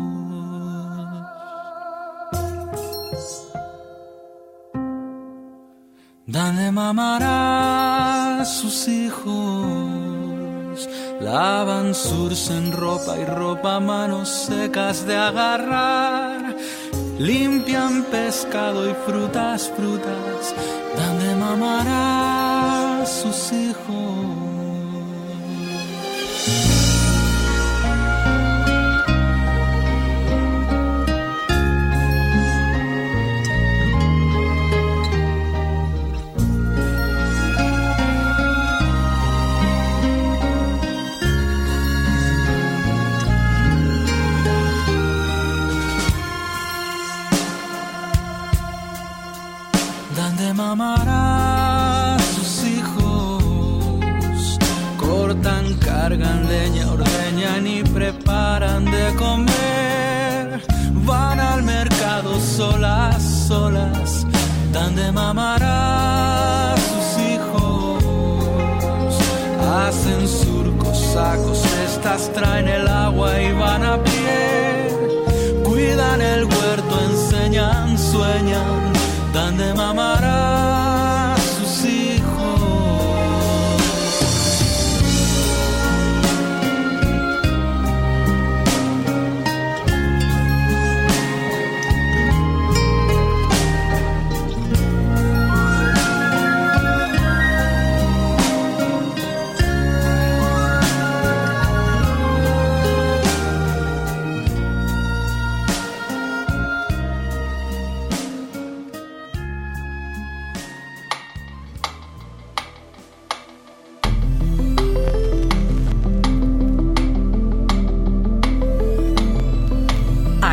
[6.26, 9.97] Dale mamará sus hijos,
[11.20, 16.54] lavan, surcen ropa y ropa, manos secas de agarrar,
[17.18, 20.54] limpian pescado y frutas, frutas,
[20.96, 24.47] donde mamará a sus hijos.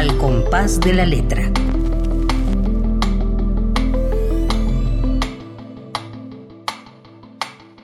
[0.06, 1.51] De la letra.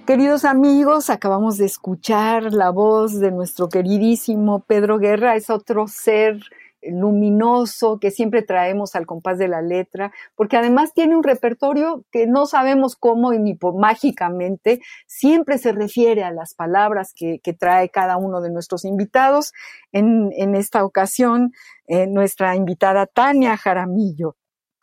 [0.06, 6.40] Queridos amigos, acabamos de escuchar la voz de nuestro queridísimo Pedro Guerra, es otro ser
[6.84, 12.28] luminoso que siempre traemos al compás de la letra, porque además tiene un repertorio que
[12.28, 18.18] no sabemos cómo ni por mágicamente, siempre se refiere a las palabras que, trae cada
[18.18, 19.52] uno de nuestros invitados.
[19.92, 21.52] En, esta ocasión,
[21.88, 24.38] eh, nuestra invitada Tania Jaramillo,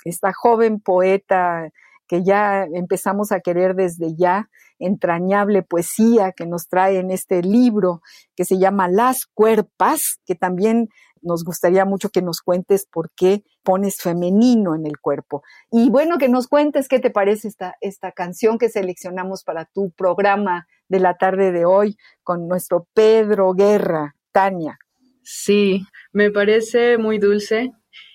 [0.05, 1.71] esta joven poeta
[2.07, 8.01] que ya empezamos a querer desde ya, entrañable poesía que nos trae en este libro
[8.37, 10.89] que se llama Las Cuerpas, que también
[11.23, 15.43] nos gustaría mucho que nos cuentes por qué pones femenino en el cuerpo.
[15.71, 19.91] Y bueno, que nos cuentes qué te parece esta, esta canción que seleccionamos para tu
[19.91, 24.15] programa de la tarde de hoy con nuestro Pedro Guerra.
[24.33, 24.79] Tania.
[25.23, 27.73] Sí, me parece muy dulce.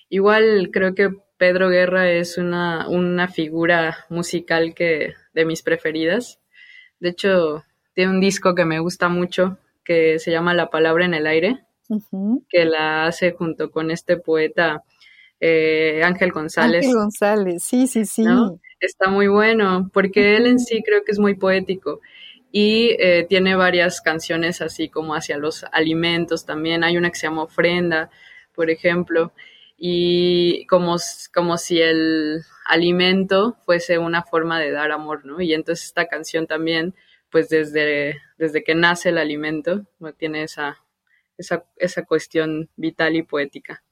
[0.10, 6.40] Igual creo que Pedro Guerra es una, una figura musical que de mis preferidas.
[7.00, 11.14] De hecho, tiene un disco que me gusta mucho que se llama La Palabra en
[11.14, 11.66] el Aire,
[12.50, 14.84] que la hace junto con este poeta
[15.40, 16.86] eh, Ángel González.
[16.86, 18.24] Ángel González, sí, sí, sí.
[18.80, 22.00] Está muy bueno, porque él en sí creo que es muy poético
[22.52, 26.84] y eh, tiene varias canciones así como hacia los alimentos también.
[26.84, 28.10] Hay una que se llama Ofrenda,
[28.54, 29.34] por ejemplo,
[29.78, 30.98] y como,
[31.34, 35.42] como si el alimento fuese una forma de dar amor, ¿no?
[35.42, 36.94] Y entonces esta canción también,
[37.30, 39.86] pues desde, desde que nace el alimento,
[40.18, 40.83] tiene esa,
[41.38, 43.84] esa, esa cuestión vital y poética.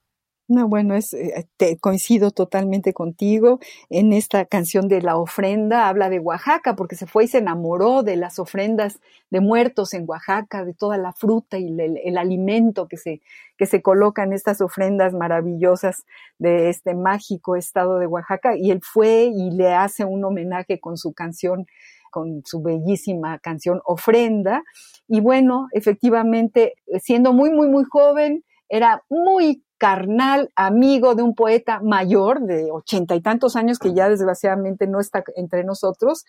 [0.51, 3.61] No, bueno, es, eh, te, coincido totalmente contigo.
[3.89, 8.03] En esta canción de la ofrenda habla de Oaxaca, porque se fue y se enamoró
[8.03, 12.97] de las ofrendas de muertos en Oaxaca, de toda la fruta y el, alimento que
[12.97, 13.21] se,
[13.57, 16.03] que se coloca en estas ofrendas maravillosas
[16.37, 18.57] de este mágico estado de Oaxaca.
[18.57, 21.65] Y él fue y le hace un homenaje con su canción
[22.11, 24.61] con su bellísima canción Ofrenda.
[25.07, 31.79] Y bueno, efectivamente, siendo muy, muy, muy joven, era muy carnal, amigo de un poeta
[31.81, 36.23] mayor de ochenta y tantos años que ya desgraciadamente no está entre nosotros,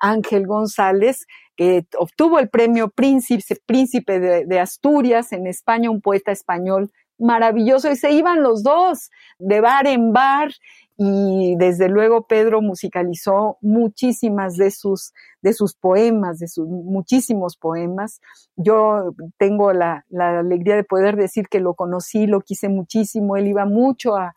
[0.00, 1.26] Ángel González,
[1.56, 6.92] que obtuvo el premio Príncipe, Príncipe de, de Asturias en España, un poeta español
[7.22, 10.52] maravilloso y se iban los dos de bar en bar
[10.96, 18.20] y desde luego Pedro musicalizó muchísimas de sus, de sus poemas, de sus muchísimos poemas.
[18.56, 23.64] Yo tengo la, alegría de poder decir que lo conocí, lo quise muchísimo, él iba
[23.64, 24.34] mucho a,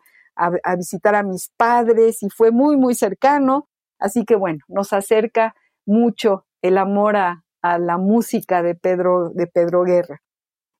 [0.76, 3.68] visitar a mis padres y fue muy, muy cercano.
[3.98, 5.54] Así que bueno, nos acerca
[5.86, 10.20] mucho el amor a, a la música de Pedro, de Pedro Guerra.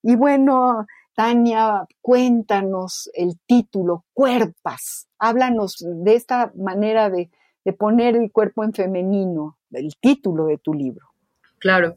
[0.03, 0.87] Y bueno,
[1.17, 5.09] Tania, cuéntanos el título, Cuerpas.
[5.19, 7.31] Háblanos de esta manera de,
[7.79, 11.07] poner el cuerpo en femenino, el título de tu libro.
[11.59, 11.97] Claro.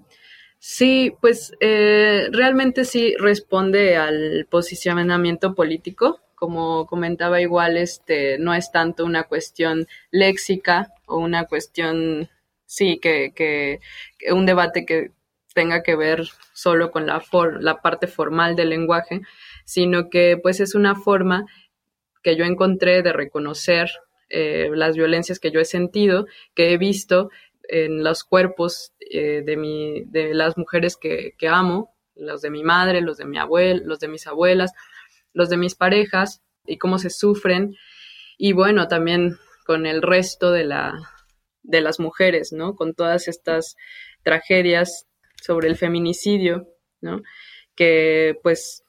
[0.58, 6.22] Sí, pues eh, realmente sí responde al posicionamiento político.
[6.34, 12.30] Como comentaba igual, este no es tanto una cuestión léxica o una cuestión,
[12.66, 13.80] sí, que, que
[14.32, 15.12] un debate que
[15.54, 17.24] tenga que ver solo con la,
[17.60, 19.22] la parte formal del lenguaje,
[19.66, 21.46] sino que pues es una forma
[22.24, 23.90] que yo encontré de reconocer
[24.30, 27.30] eh, las violencias que yo he sentido, que he visto
[27.64, 32.64] en los cuerpos eh, de, mi, de las mujeres que, que, amo, los de mi
[32.64, 34.72] madre, los de mi abuela, los de mis abuelas,
[35.34, 37.76] los de mis parejas, y cómo se sufren,
[38.38, 40.94] y bueno, también con el resto de, la,
[41.64, 42.76] de las mujeres, ¿no?
[42.76, 43.76] Con todas estas
[44.24, 45.09] tragedias
[45.42, 46.68] sobre el feminicidio,
[47.02, 47.22] ¿no?
[47.76, 48.84] Que pues,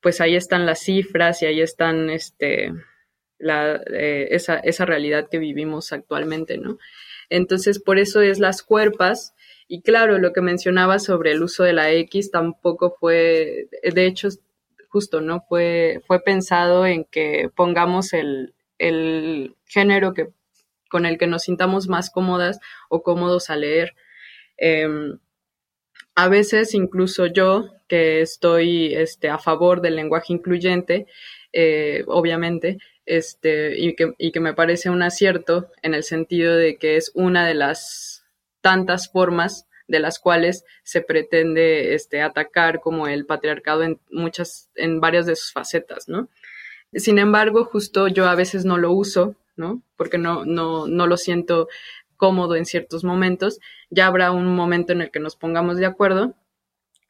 [0.00, 2.72] pues ahí están las cifras y ahí están este,
[3.38, 6.78] la, eh, esa, esa realidad que vivimos actualmente, ¿no?
[7.30, 9.34] Entonces, por eso es las cuerpas.
[9.68, 14.28] Y claro, lo que mencionaba sobre el uso de la X tampoco fue, de hecho,
[14.88, 15.44] justo, ¿no?
[15.48, 20.28] Fue, fue pensado en que pongamos el, el género que,
[20.88, 23.94] con el que nos sintamos más cómodas o cómodos a leer.
[24.56, 25.18] Em,
[26.18, 31.06] a veces incluso yo, que estoy este, a favor del lenguaje incluyente,
[31.52, 37.12] eh, obviamente, este, y, que, me parece un acierto en el sentido de que es
[37.14, 38.24] una de las
[38.62, 44.98] tantas formas de las cuales se pretende este, atacar como el patriarcado en muchas, en
[44.98, 46.28] varias de sus facetas, ¿no?
[46.94, 49.82] Sin embargo, justo yo a veces no lo uso, ¿no?
[49.96, 51.68] Porque no lo siento
[52.18, 56.34] cómodo en ciertos momentos, ya habrá un momento en el que nos pongamos de acuerdo,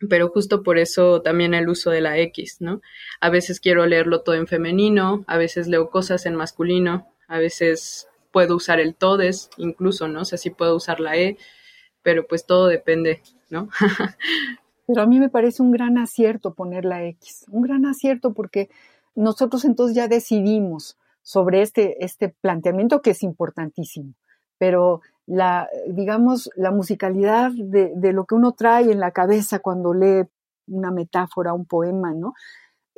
[0.08, 2.80] pero justo por eso también el uso de la X, ¿no?
[3.20, 8.06] A veces quiero leerlo todo en femenino, a veces leo cosas en masculino, a veces
[8.30, 10.20] puedo usar el todes, incluso, ¿no?
[10.20, 11.36] O sea, sí puedo usar la E,
[12.02, 13.68] pero pues todo depende, ¿no?
[14.86, 18.68] pero a mí me parece un gran acierto poner la X, un gran acierto porque
[19.16, 24.14] nosotros entonces ya decidimos sobre este, este planteamiento que es importantísimo,
[24.58, 29.94] pero la, digamos, la musicalidad de, de lo que uno trae en la cabeza cuando
[29.94, 30.26] lee
[30.66, 32.34] una metáfora, un poema, ¿no?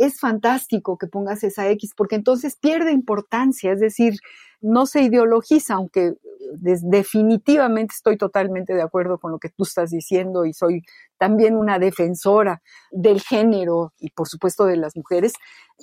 [0.01, 4.15] es fantástico que pongas esa X, porque entonces pierde importancia, es decir,
[4.63, 6.15] no se ideologiza, aunque
[6.53, 10.83] definitivamente estoy totalmente de acuerdo con lo que tú estás diciendo y soy
[11.19, 15.33] también una defensora del género y por supuesto de las mujeres,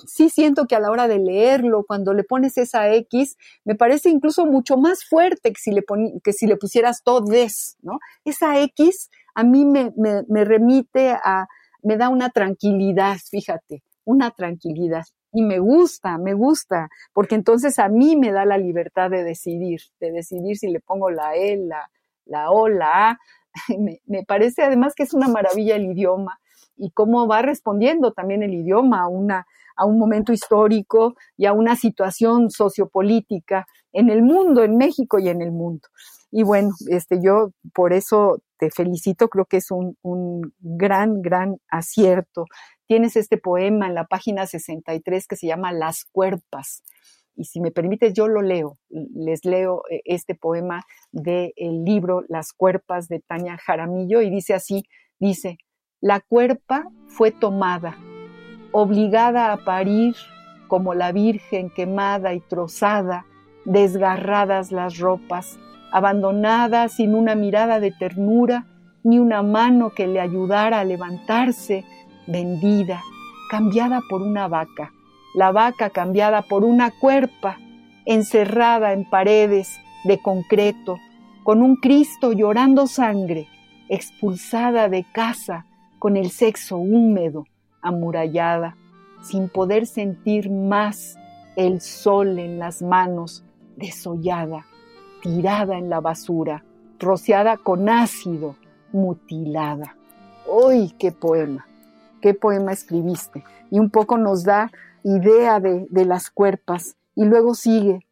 [0.06, 4.10] sí siento que a la hora de leerlo, cuando le pones esa X, me parece
[4.10, 5.84] incluso mucho más fuerte que si le,
[6.22, 7.98] que si le pusieras todes, ¿no?
[8.24, 11.46] Esa X a mí me, me remite a,
[11.82, 15.04] me da una tranquilidad, fíjate, una tranquilidad.
[15.32, 19.80] Y me gusta, me gusta, porque entonces a mí me da la libertad de decidir,
[20.00, 21.90] de decidir si le pongo la E, la,
[22.24, 23.18] la O, la A.
[24.06, 26.38] Me, parece además que es una maravilla el idioma
[26.76, 31.52] y cómo va respondiendo también el idioma a, una, a un momento histórico y a
[31.52, 35.88] una situación sociopolítica en el mundo, en México y en el mundo.
[36.30, 41.56] Y bueno, este, yo por eso te felicito, creo que es un, un gran, gran
[41.68, 42.44] acierto
[42.88, 46.82] tienes este poema en la página 63 que se llama Las Cuerpas.
[47.36, 48.78] Y si me permites, yo lo leo.
[48.88, 50.82] Les leo eh, este poema
[51.12, 51.52] del
[51.84, 54.84] libro Las Cuerpas de Tania Jaramillo y dice así,
[55.20, 55.58] dice,
[56.00, 57.96] la cuerpa fue tomada,
[58.72, 60.16] obligada a parir
[60.66, 63.26] como la Virgen quemada y trozada,
[63.64, 65.58] desgarradas las ropas,
[65.92, 68.66] abandonada sin una mirada de ternura,
[69.04, 71.84] ni una mano que le ayudara a levantarse,
[72.28, 73.02] vendida,
[73.50, 74.92] cambiada por una vaca,
[75.34, 77.58] la vaca cambiada por una cuerpa,
[78.04, 80.98] encerrada en paredes de concreto,
[81.42, 83.48] con un Cristo llorando sangre,
[83.88, 85.66] expulsada de casa
[85.98, 87.46] con el sexo húmedo,
[87.82, 88.76] amurallada,
[89.22, 91.16] sin poder sentir más
[91.56, 93.44] el sol en las manos,
[93.76, 94.66] desollada,
[95.22, 96.64] tirada en la basura,
[96.98, 98.56] rociada con ácido,
[98.92, 99.96] mutilada.
[100.46, 101.67] ¡Uy, qué poema!
[102.20, 103.44] Qué poema escribiste.
[103.70, 104.70] Y un poco nos da
[105.02, 106.96] idea de, las cuerpas.
[107.14, 108.06] Y luego sigue,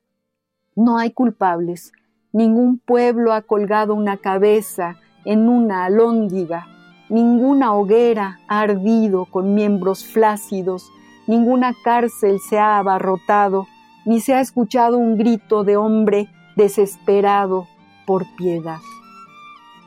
[0.74, 1.92] no hay culpables.
[2.32, 6.66] Ningún pueblo ha colgado una cabeza en una alóndiga.
[7.08, 10.90] Ninguna hoguera ha ardido con miembros flácidos.
[11.26, 13.66] Ninguna cárcel se ha abarrotado,
[14.04, 17.66] ni se ha escuchado un grito de hombre desesperado
[18.06, 18.78] por piedad.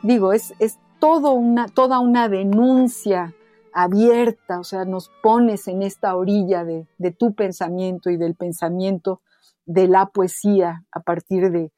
[0.01, 3.34] Digo, es, es todo una, toda una denuncia
[3.74, 9.22] abierta, o sea, nos pones en esta orilla de, tu pensamiento y del pensamiento
[9.65, 11.72] de la poesía a partir de,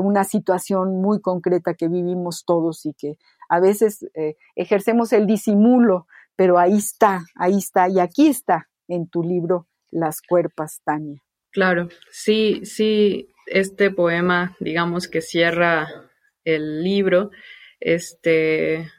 [0.00, 3.16] una situación muy concreta que vivimos todos y que
[3.48, 9.08] a veces eh, ejercemos el disimulo, pero ahí está, ahí está, y aquí está en
[9.08, 11.22] tu libro Las Cuerpas, Tania.
[11.52, 15.86] Claro, sí, sí, este poema, digamos que cierra
[16.44, 17.30] el libro,
[17.80, 18.90] este,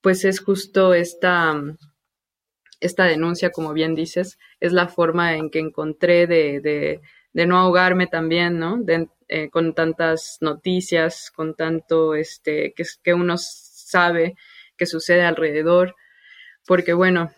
[0.00, 1.54] pues es justo esta,
[2.80, 6.60] esta denuncia, como bien dices, es la forma en que encontré de,
[7.32, 8.80] de, no ahogarme también, ¿no?
[9.28, 14.34] Eh, con tantas noticias, con tanto este, que, que uno sabe
[14.76, 15.94] que sucede alrededor,
[16.66, 17.30] porque bueno,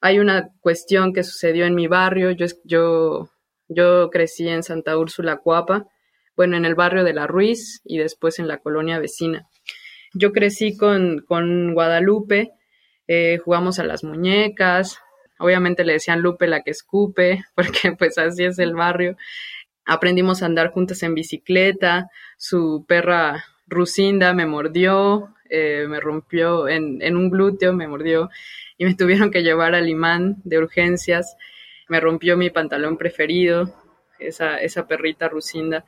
[0.00, 3.30] hay una cuestión que sucedió en mi barrio, yo, yo,
[3.68, 5.86] yo crecí en Santa Úrsula, Cuapa,
[6.36, 9.48] bueno, en el barrio de La Ruiz y después en la colonia vecina.
[10.14, 12.52] Yo crecí con, con Guadalupe,
[13.08, 14.98] eh, jugamos a las muñecas,
[15.38, 19.16] obviamente le decían Lupe la que escupe, porque pues así es el barrio.
[19.84, 27.02] Aprendimos a andar juntas en bicicleta, su perra Rusinda me mordió, eh, me rompió en,
[27.02, 28.30] en un glúteo, me mordió
[28.78, 31.36] y me tuvieron que llevar al imán de urgencias,
[31.88, 33.74] me rompió mi pantalón preferido,
[34.18, 35.84] esa, esa perrita Rusinda.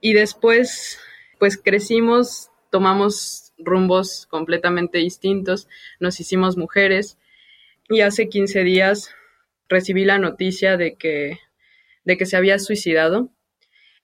[0.00, 1.00] Y después,
[1.38, 5.68] pues crecimos, tomamos rumbos completamente distintos,
[6.00, 7.18] nos hicimos mujeres
[7.88, 9.14] y hace 15 días
[9.68, 11.38] recibí la noticia de que,
[12.04, 13.30] de que se había suicidado,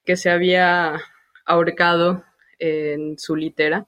[0.05, 1.01] que se había
[1.45, 2.23] ahorcado
[2.59, 3.87] en su litera,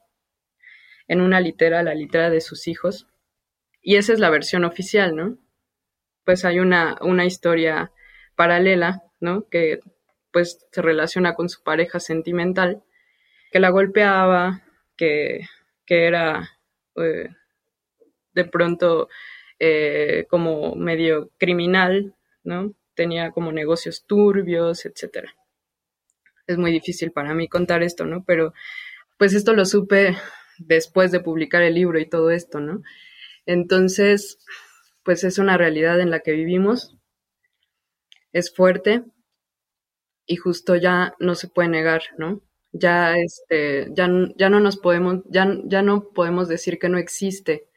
[1.08, 3.08] en una litera, la litera de sus hijos.
[3.82, 5.38] Y esa es la versión oficial, ¿no?
[6.24, 7.92] Pues hay una, una historia
[8.36, 9.48] paralela, ¿no?
[9.50, 9.80] Que
[10.32, 12.84] pues se relaciona con su pareja sentimental,
[13.52, 14.64] que la golpeaba,
[14.98, 15.48] que,
[15.88, 16.50] era
[16.96, 17.30] eh,
[18.34, 19.10] de pronto
[19.60, 22.74] eh, como medio criminal, ¿no?
[22.96, 25.34] Tenía como negocios turbios, etcétera.
[26.48, 28.24] Es muy difícil para mí contar esto, ¿no?
[28.26, 28.54] Pero
[29.18, 30.16] pues esto lo supe
[30.58, 32.82] después de publicar el libro y todo esto, ¿no?
[33.46, 34.40] Entonces,
[35.04, 36.96] pues es una realidad en la que vivimos.
[38.34, 39.04] es fuerte
[40.28, 42.42] y justo ya no se puede negar, ¿no?
[42.78, 47.70] Ya, este, ya, ya no nos podemos, ya, ya no podemos decir que no existe.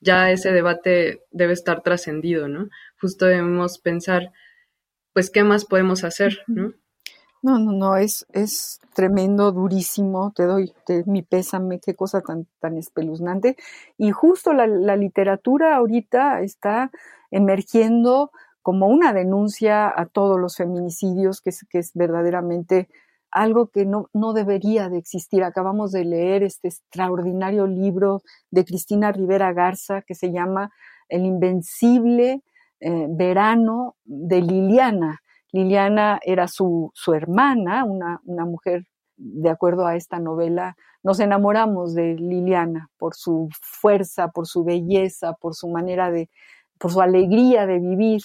[0.00, 2.68] Ya ese debate debe estar trascendido, ¿no?
[3.00, 4.32] Justo debemos pensar,
[5.12, 6.72] pues, ¿qué más podemos hacer, ¿no?
[7.42, 10.74] No, no, no, es, es tremendo, durísimo, te doy
[11.06, 13.56] mi pésame, qué cosa tan, tan espeluznante.
[13.96, 16.90] Y justo la, la literatura ahorita está
[17.30, 18.30] emergiendo
[18.62, 22.88] como una denuncia a todos los feminicidios, que es, que es verdaderamente
[23.30, 25.42] algo que no, no, debería de existir.
[25.42, 30.70] Acabamos de leer este extraordinario libro de Cristina Rivera Garza que se llama
[31.08, 32.42] El Invencible
[32.80, 35.20] eh, Verano de Liliana.
[35.52, 38.84] Liliana era su, su hermana, una, una mujer,
[39.16, 45.34] de acuerdo a esta novela, nos enamoramos de Liliana por su fuerza, por su belleza,
[45.34, 46.30] por su manera de,
[46.78, 48.22] por su alegría de vivir.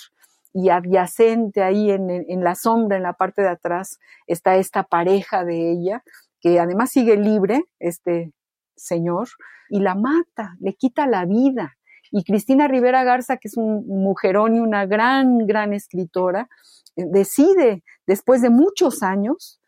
[0.57, 5.43] Y adyacente ahí en, en la sombra, en la parte de atrás, está esta pareja
[5.43, 6.01] de ella,
[6.39, 8.31] que además sigue libre, este
[8.75, 9.27] señor,
[9.69, 11.77] y la mata, le quita la vida.
[12.11, 16.47] Y Cristina Rivera Garza, que es un mujerón y una gran, gran escritora,
[16.95, 19.59] decide, después de muchos años,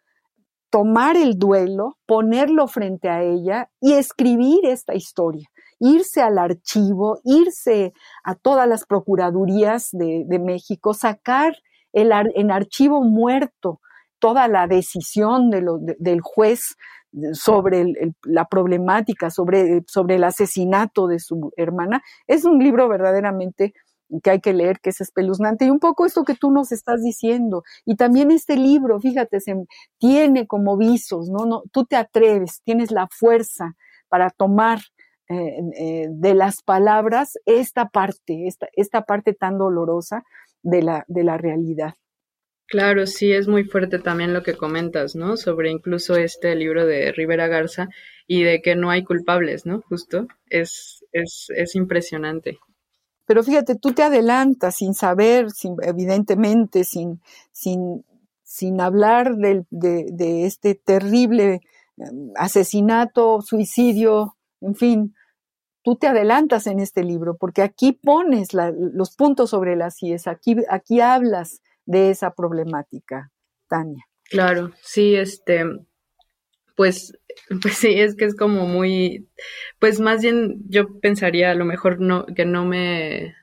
[0.69, 5.49] tomar el duelo, ponerlo frente a ella y escribir esta historia,
[5.79, 11.55] irse al archivo, irse a todas las procuradurías de, México, sacar
[11.93, 13.79] el, en archivo muerto
[14.19, 16.75] toda la decisión del juez
[17.33, 22.01] sobre la problemática, sobre, sobre el asesinato de su hermana.
[22.27, 23.73] Es un libro verdaderamente
[24.23, 27.03] que hay que leer, que es espeluznante, y un poco esto que tú nos estás
[27.03, 27.63] diciendo.
[27.85, 29.39] Y también este libro, fíjate,
[29.97, 31.45] tiene como visos, ¿no?
[31.45, 33.75] no tú te atreves, tienes la fuerza
[34.07, 34.79] para tomar
[35.29, 40.23] eh, eh, de las palabras esta parte, esta, esta parte tan dolorosa
[40.63, 41.95] de la, de la realidad.
[42.67, 45.37] Claro, sí, es muy fuerte también lo que comentas, ¿no?
[45.37, 47.87] Sobre incluso este libro de Rivera Garza
[48.27, 49.81] y de que no hay culpables, ¿no?
[49.87, 52.59] Justo, es, es, es impresionante.
[53.27, 57.21] Pero fíjate, tú te adelantas sin saber, sin, evidentemente, sin,
[57.51, 58.05] sin,
[58.43, 61.59] sin hablar de, de, este terrible
[61.97, 65.15] em, asesinato, suicidio, en fin,
[65.83, 70.57] tú te adelantas en este libro, porque aquí pones los puntos sobre las IES, aquí,
[70.69, 73.31] aquí hablas de esa problemática,
[73.69, 74.05] Tania.
[74.29, 75.63] Claro, sí, este,
[76.75, 77.17] pues,
[77.61, 79.29] pues sí, es que es como muy,
[79.79, 83.35] pues más bien yo pensaría a lo mejor no, que no me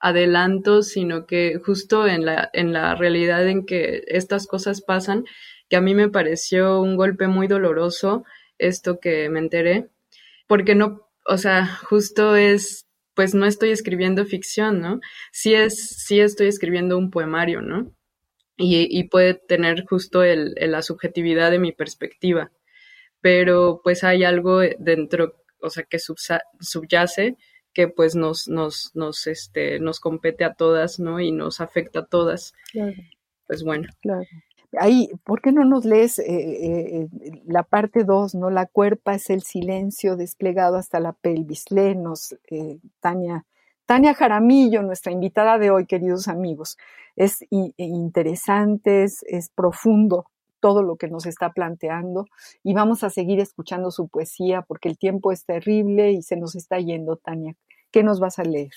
[0.00, 5.24] adelanto, sino que justo en la, en la realidad en que estas cosas pasan,
[5.68, 8.24] que a mí me pareció un golpe muy doloroso
[8.58, 9.88] esto que me enteré,
[10.50, 15.00] porque no, o sea, justo es, pues no estoy escribiendo ficción, ¿no?
[15.32, 17.90] Sí es, sí estoy escribiendo un poemario, ¿no?
[18.58, 22.50] Y, y puede tener justo el, la subjetividad de mi perspectiva
[23.20, 27.36] pero pues hay algo dentro, o sea, que subyace
[27.72, 31.20] que pues nos, nos, nos, este, nos compete a todas, ¿no?
[31.20, 32.52] Y nos afecta a todas.
[32.72, 32.96] Claro.
[33.46, 33.88] Pues bueno.
[34.02, 34.26] Claro.
[34.78, 37.08] Ahí, ¿por qué no nos lees eh, eh,
[37.44, 38.50] la parte 2, ¿no?
[38.50, 41.70] La cuerpa es el silencio desplegado hasta la pelvis.
[41.70, 43.46] Léenos, eh, Tania.
[43.86, 46.78] Tania Jaramillo, nuestra invitada de hoy, queridos amigos.
[47.16, 50.26] Es interesante, es, es profundo
[50.60, 52.26] todo lo que nos está planteando
[52.62, 56.54] y vamos a seguir escuchando su poesía porque el tiempo es terrible y se nos
[56.54, 57.56] está yendo, Tania.
[57.90, 58.70] ¿Qué nos vas a leer?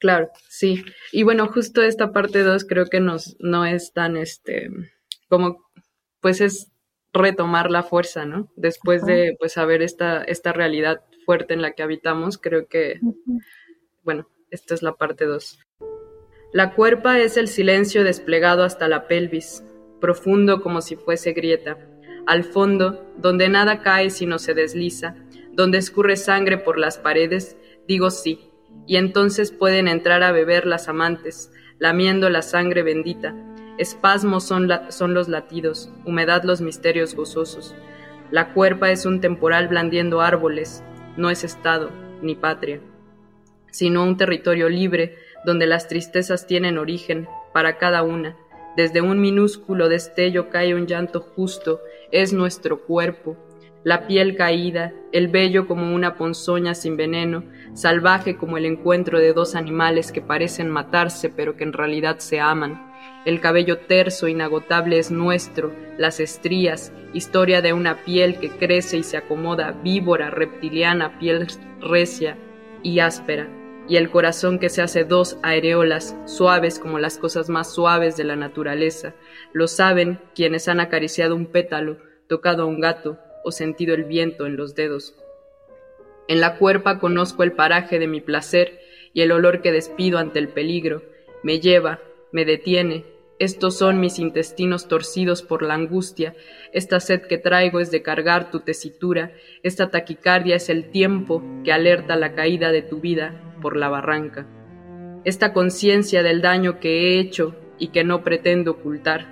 [0.00, 0.82] Claro, sí.
[1.12, 4.70] Y bueno, justo esta parte 2 creo que nos, no es tan, este,
[5.30, 5.70] como,
[6.20, 6.70] pues es
[7.14, 8.52] retomar la fuerza, ¿no?
[8.56, 13.00] Después de, pues, saber esta, esta realidad fuerte en la que habitamos, creo que,
[14.02, 15.58] bueno, esta es la parte 2.
[16.52, 19.64] La cuerpa es el silencio desplegado hasta la pelvis,
[20.00, 21.78] profundo como si fuese grieta,
[22.26, 25.14] al fondo, donde nada cae sino se desliza,
[25.52, 27.56] donde escurre sangre por las paredes,
[27.86, 28.50] digo sí,
[28.86, 33.34] y entonces pueden entrar a beber las amantes, lamiendo la sangre bendita.
[33.80, 37.74] Espasmos son, son los latidos, humedad los misterios gozosos.
[38.30, 40.84] La cuerpa es un temporal blandiendo árboles,
[41.16, 41.90] no es estado
[42.22, 42.80] ni patria,
[43.72, 48.36] sino un territorio libre donde las tristezas tienen origen para cada una
[48.76, 51.80] desde un minúsculo destello cae un llanto justo,
[52.12, 53.36] es nuestro cuerpo,
[53.82, 57.42] la piel caída, el vello como una ponzoña sin veneno,
[57.74, 62.40] salvaje como el encuentro de dos animales que parecen matarse pero que en realidad se
[62.40, 62.89] aman.
[63.24, 69.02] El cabello terso, inagotable es nuestro, las estrías, historia de una piel que crece y
[69.02, 71.46] se acomoda, víbora, reptiliana, piel
[71.80, 72.38] recia
[72.82, 73.48] y áspera,
[73.88, 78.24] y el corazón que se hace dos areolas, suaves como las cosas más suaves de
[78.24, 79.14] la naturaleza.
[79.52, 84.46] Lo saben quienes han acariciado un pétalo, tocado a un gato o sentido el viento
[84.46, 85.14] en los dedos.
[86.28, 88.78] En la cuerpa conozco el paraje de mi placer
[89.12, 91.02] y el olor que despido ante el peligro.
[91.42, 91.98] Me lleva,
[92.32, 93.04] me detiene,
[93.40, 96.34] estos son mis intestinos torcidos por la angustia,
[96.74, 101.72] esta sed que traigo es de cargar tu tesitura, esta taquicardia es el tiempo que
[101.72, 104.46] alerta la caída de tu vida por la barranca.
[105.24, 109.26] Esta conciencia del daño que he hecho y que no pretendo ocultar,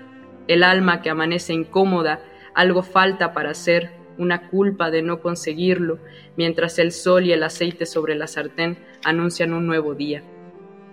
[0.48, 2.24] el alma que amanece incómoda,
[2.54, 5.98] algo falta para ser, una culpa de no conseguirlo,
[6.36, 10.22] mientras el sol y el aceite sobre la sartén anuncian un nuevo día.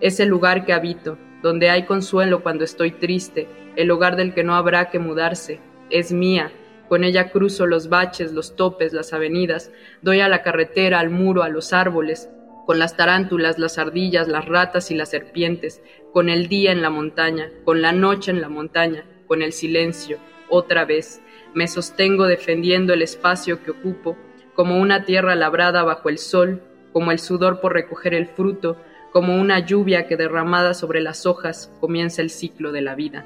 [0.02, 4.44] Es el lugar que habito, donde hay consuelo cuando estoy triste, el hogar del que
[4.44, 5.60] no habrá que mudarse,
[5.92, 6.52] es mía,
[6.90, 9.72] con ella cruzo los baches, los topes, las avenidas,
[10.02, 12.32] doy a la carretera, al muro, a los árboles,
[12.66, 16.90] con las tarántulas, las ardillas, las ratas y las serpientes, con el día en la
[16.90, 20.18] montaña, con la noche en la montaña, con el silencio,
[20.50, 21.22] otra vez.
[21.54, 24.18] Me sostengo defendiendo el espacio que ocupo,
[24.56, 28.78] como una tierra labrada bajo el sol, como el sudor por recoger el fruto,
[29.16, 33.24] como una lluvia que derramada sobre las hojas comienza el ciclo de la vida.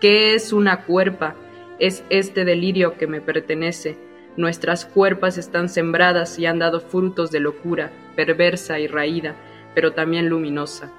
[0.00, 1.34] ¿Qué es una cuerpa?
[1.80, 3.98] Es este delirio que me pertenece.
[4.36, 9.34] Nuestras cuerpas están sembradas y han dado frutos de locura, perversa y raída,
[9.74, 10.92] pero también luminosa.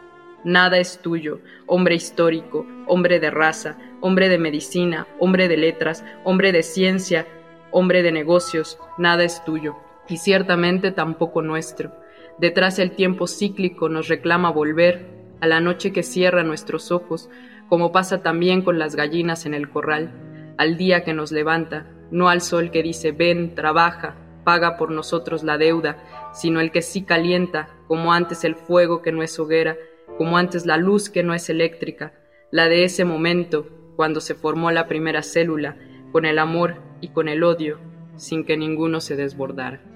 [0.43, 6.51] Nada es tuyo, hombre histórico, hombre de raza, hombre de medicina, hombre de letras, hombre
[6.51, 7.25] de ciencia,
[7.71, 9.77] hombre de negocios, nada es tuyo,
[10.09, 11.93] y ciertamente tampoco nuestro.
[12.37, 15.07] Detrás el tiempo cíclico nos reclama volver
[15.39, 17.29] a la noche que cierra nuestros ojos,
[17.69, 22.29] como pasa también con las gallinas en el corral, al día que nos levanta, no
[22.29, 25.97] al sol que dice ven, trabaja, paga por nosotros la deuda,
[26.33, 29.77] sino el que sí calienta, como antes el fuego que no es hoguera,
[30.17, 32.13] como antes la luz que no es eléctrica,
[32.51, 35.77] la de ese momento, cuando se formó la primera célula,
[36.11, 37.79] con el amor y con el odio,
[38.17, 39.94] sin que ninguno se desbordara.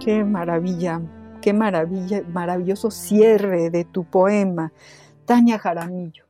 [0.00, 1.02] Qué maravilla,
[1.42, 4.72] qué maravilla, maravilloso cierre de tu poema,
[5.24, 6.24] Tania Jaramillo.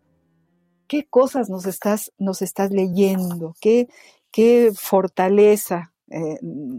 [0.86, 3.88] Qué cosas nos estás, nos estás leyendo, qué,
[4.30, 6.38] qué fortaleza eh,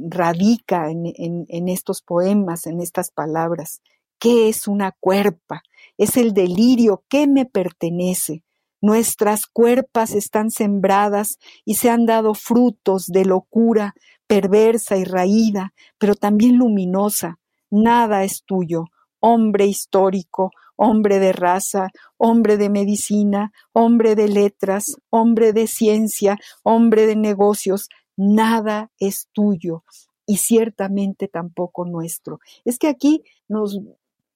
[0.10, 1.14] radica en,
[1.48, 3.82] en estos poemas, en estas palabras.
[4.18, 5.62] ¿Qué es una cuerpa?
[6.00, 8.44] Es el delirio que me pertenece.
[8.82, 13.94] Nuestras cuerpas están sembradas y se han dado frutos de locura,
[14.30, 17.40] perversa y raída, pero también luminosa.
[17.72, 18.86] Nada es tuyo,
[19.20, 27.08] hombre histórico, hombre de raza, hombre de medicina, hombre de letras, hombre de ciencia, hombre
[27.08, 29.84] de negocios, nada es tuyo
[30.28, 32.40] y ciertamente tampoco nuestro.
[32.66, 33.80] Es que aquí nos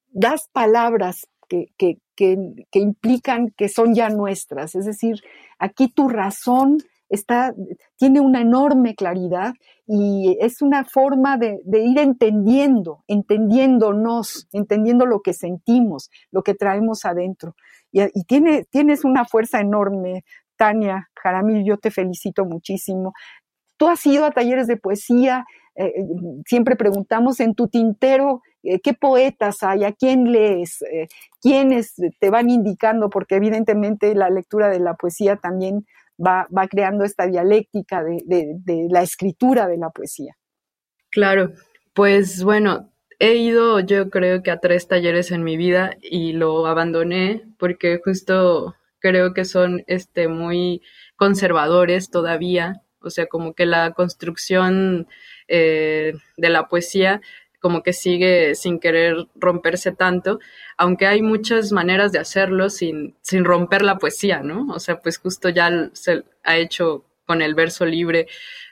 [0.10, 2.36] das palabras que, que, que,
[2.72, 5.22] que implican que son ya nuestras, es decir,
[5.60, 6.80] aquí tu razón
[7.97, 9.53] tiene una enorme claridad
[9.86, 17.05] y es una forma de, ir entendiendo, entendiéndonos, entendiendo lo que sentimos, lo que traemos
[17.05, 17.55] adentro.
[17.91, 20.24] Y, tiene, tienes una fuerza enorme,
[20.55, 23.14] Tania Jaramil, yo te felicito muchísimo.
[23.78, 25.45] Tú has ido a talleres de poesía,
[25.76, 26.05] eh, eh,
[26.45, 30.84] siempre preguntamos en tu tintero eh, qué poetas hay, a quién lees,
[31.41, 35.86] quiénes te van indicando, porque evidentemente la lectura de la poesía también
[36.26, 40.36] va, creando esta dialéctica de, la escritura de la poesía.
[41.09, 41.51] Claro,
[41.93, 46.65] pues bueno, he ido yo creo que a tres talleres en mi vida y lo
[46.65, 50.82] abandoné porque justo creo que son este muy
[51.15, 55.07] conservadores todavía, o sea, como que la construcción
[55.47, 57.21] eh, de la poesía
[57.64, 60.41] como que sigue sin querer romperse tanto,
[60.78, 64.68] aunque hay muchas maneras de hacerlo sin, sin romper la poesía, ¿no?
[64.74, 68.28] O sea, pues justo ya se ha hecho con el verso libre,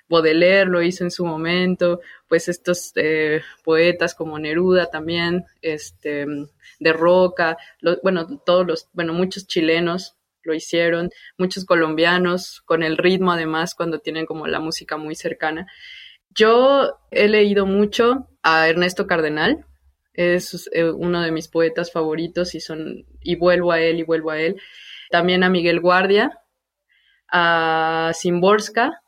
[0.10, 6.26] Baudelaire lo hizo en su momento, pues estos eh, poetas como Neruda también, este,
[6.82, 7.58] de Roca,
[8.04, 14.00] bueno, todos los, bueno, muchos chilenos lo hicieron, muchos colombianos, con el ritmo además, cuando
[14.00, 15.66] tienen como la música muy cercana.
[16.30, 19.66] Yo he leído mucho a Ernesto Cardenal,
[20.14, 24.32] es eh, uno de mis poetas favoritos y son y vuelvo a él y vuelvo
[24.32, 24.62] a él.
[25.10, 26.40] También a Miguel Guardia,
[27.32, 29.02] a Simborska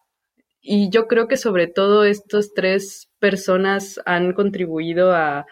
[0.61, 5.45] y yo creo que sobre todo estos tres personas han contribuido a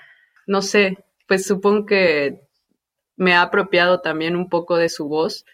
[0.47, 2.41] no sé, pues supongo que
[3.17, 5.45] me ha apropiado también un poco de su voz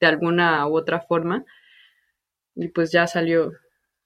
[0.00, 1.44] de alguna u otra forma
[2.54, 3.52] y pues ya salió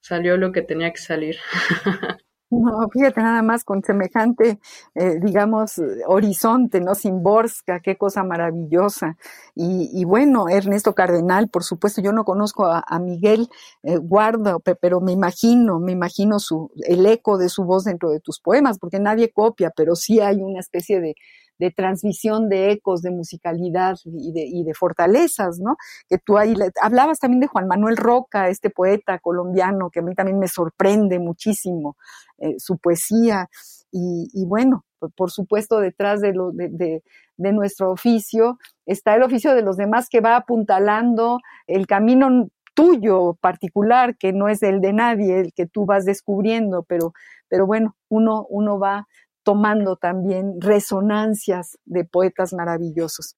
[0.01, 1.37] salió lo que tenía que salir.
[2.63, 4.61] No, fíjate nada más con semejante,
[4.95, 6.95] eh, digamos, horizonte, ¿no?
[6.95, 9.17] Simborska, qué cosa maravillosa.
[9.57, 13.49] Y, bueno, Ernesto Cardenal, por supuesto, yo no conozco a, Miguel
[13.83, 18.21] eh, Guardo, pero me imagino, me imagino su, el eco de su voz dentro de
[18.21, 21.15] tus poemas, porque nadie copia, pero sí hay una especie de,
[21.59, 25.77] de transmisión de ecos, de musicalidad y de, y de fortalezas, ¿no?
[26.09, 30.15] Que tú ahí hablabas también de Juan Manuel Roca, este poeta colombiano que a mí
[30.15, 31.97] también me sorprende muchísimo
[32.39, 33.49] eh, su poesía
[33.97, 34.85] y, bueno,
[35.15, 37.03] por supuesto detrás de, lo, de,
[37.37, 41.39] de, nuestro oficio está el oficio de los demás que va apuntalando
[41.69, 46.83] el camino tuyo particular, que no es el de nadie, el que tú vas descubriendo,
[46.83, 47.13] pero,
[47.49, 49.07] pero bueno, uno, uno va
[49.45, 53.37] tomando también resonancias de poetas maravillosos.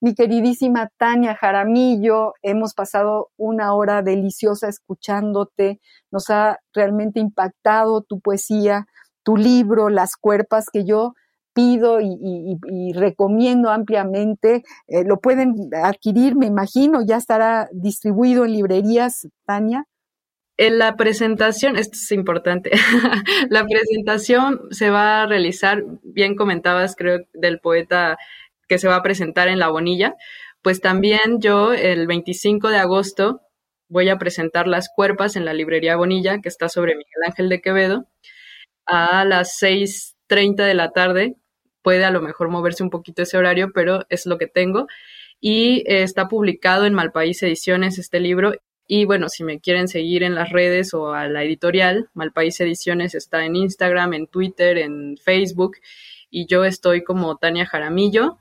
[0.00, 5.80] Mi queridísima Tania Jaramillo, hemos pasado una hora deliciosa escuchándote,
[6.12, 8.86] nos ha realmente impactado tu poesía,
[9.24, 11.14] tu libro, Las Cuerpas, que yo
[11.52, 14.62] pido y, recomiendo ampliamente.
[14.86, 19.84] Eh, lo pueden adquirir, me imagino, ya estará distribuido en librerías, Tania.
[20.58, 22.72] En la presentación, esto es importante,
[23.48, 28.18] la presentación se va a realizar, bien comentabas, creo, del poeta
[28.68, 30.16] que se va a presentar en La Bonilla,
[30.60, 33.40] pues también yo el 25 de agosto
[33.88, 37.60] voy a presentar Las Cuerpas en la librería Bonilla, que está sobre Miguel Ángel de
[37.60, 38.08] Quevedo,
[38.84, 41.36] a las 6.30 de la tarde.
[41.82, 44.88] Puede a lo mejor moverse un poquito ese horario, pero es lo que tengo.
[45.40, 48.54] Y eh, está publicado en Malpaís Ediciones este libro
[48.90, 53.14] y bueno, si me quieren seguir en las redes o a la editorial, Malpaís Ediciones
[53.14, 55.76] está en Instagram, en Twitter, en Facebook.
[56.30, 58.38] Y yo estoy como Tania Jaramillo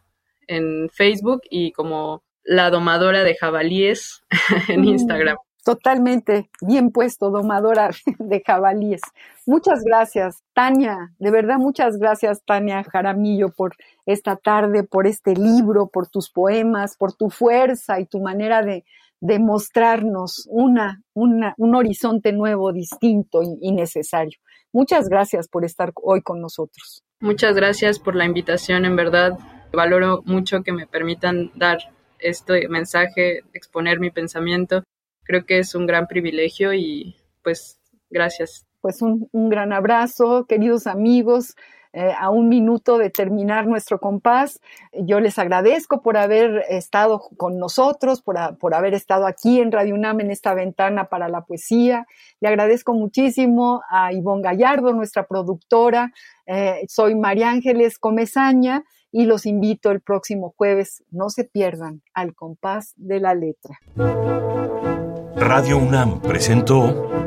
[0.48, 4.24] en Facebook y como la domadora de jabalíes
[4.70, 5.38] en mm, Instagram.
[5.66, 9.02] Totalmente bien puesto, domadora de jabalíes.
[9.46, 11.12] Muchas gracias, Tania.
[11.20, 13.76] De verdad, muchas gracias, Tania Jaramillo, por
[14.06, 18.86] esta tarde, por este libro, por tus poemas, por tu fuerza y tu manera de,
[19.20, 24.38] de mostrarnos una, un horizonte nuevo, distinto y, necesario.
[24.72, 27.04] Muchas gracias por estar hoy con nosotros.
[27.20, 29.38] Muchas gracias por la invitación, en verdad.
[29.74, 31.80] Valoro mucho que me permitan dar
[32.20, 34.84] este mensaje, exponer mi pensamiento.
[35.24, 38.66] Creo que es un gran privilegio y pues gracias.
[38.82, 41.56] Pues un, un gran abrazo, queridos amigos.
[41.94, 44.60] Eh, a un minuto de terminar nuestro compás.
[44.94, 48.38] Yo les agradezco por haber estado con nosotros, por,
[48.74, 52.06] haber estado aquí en Radio UNAM en esta ventana para la poesía.
[52.40, 56.12] Le agradezco muchísimo a Ivonne Gallardo, nuestra productora.
[56.46, 61.04] Eh, soy María Ángeles Comezaña y los invito el próximo jueves.
[61.10, 63.80] No se pierdan al compás de la letra.
[65.36, 67.27] Radio UNAM presentó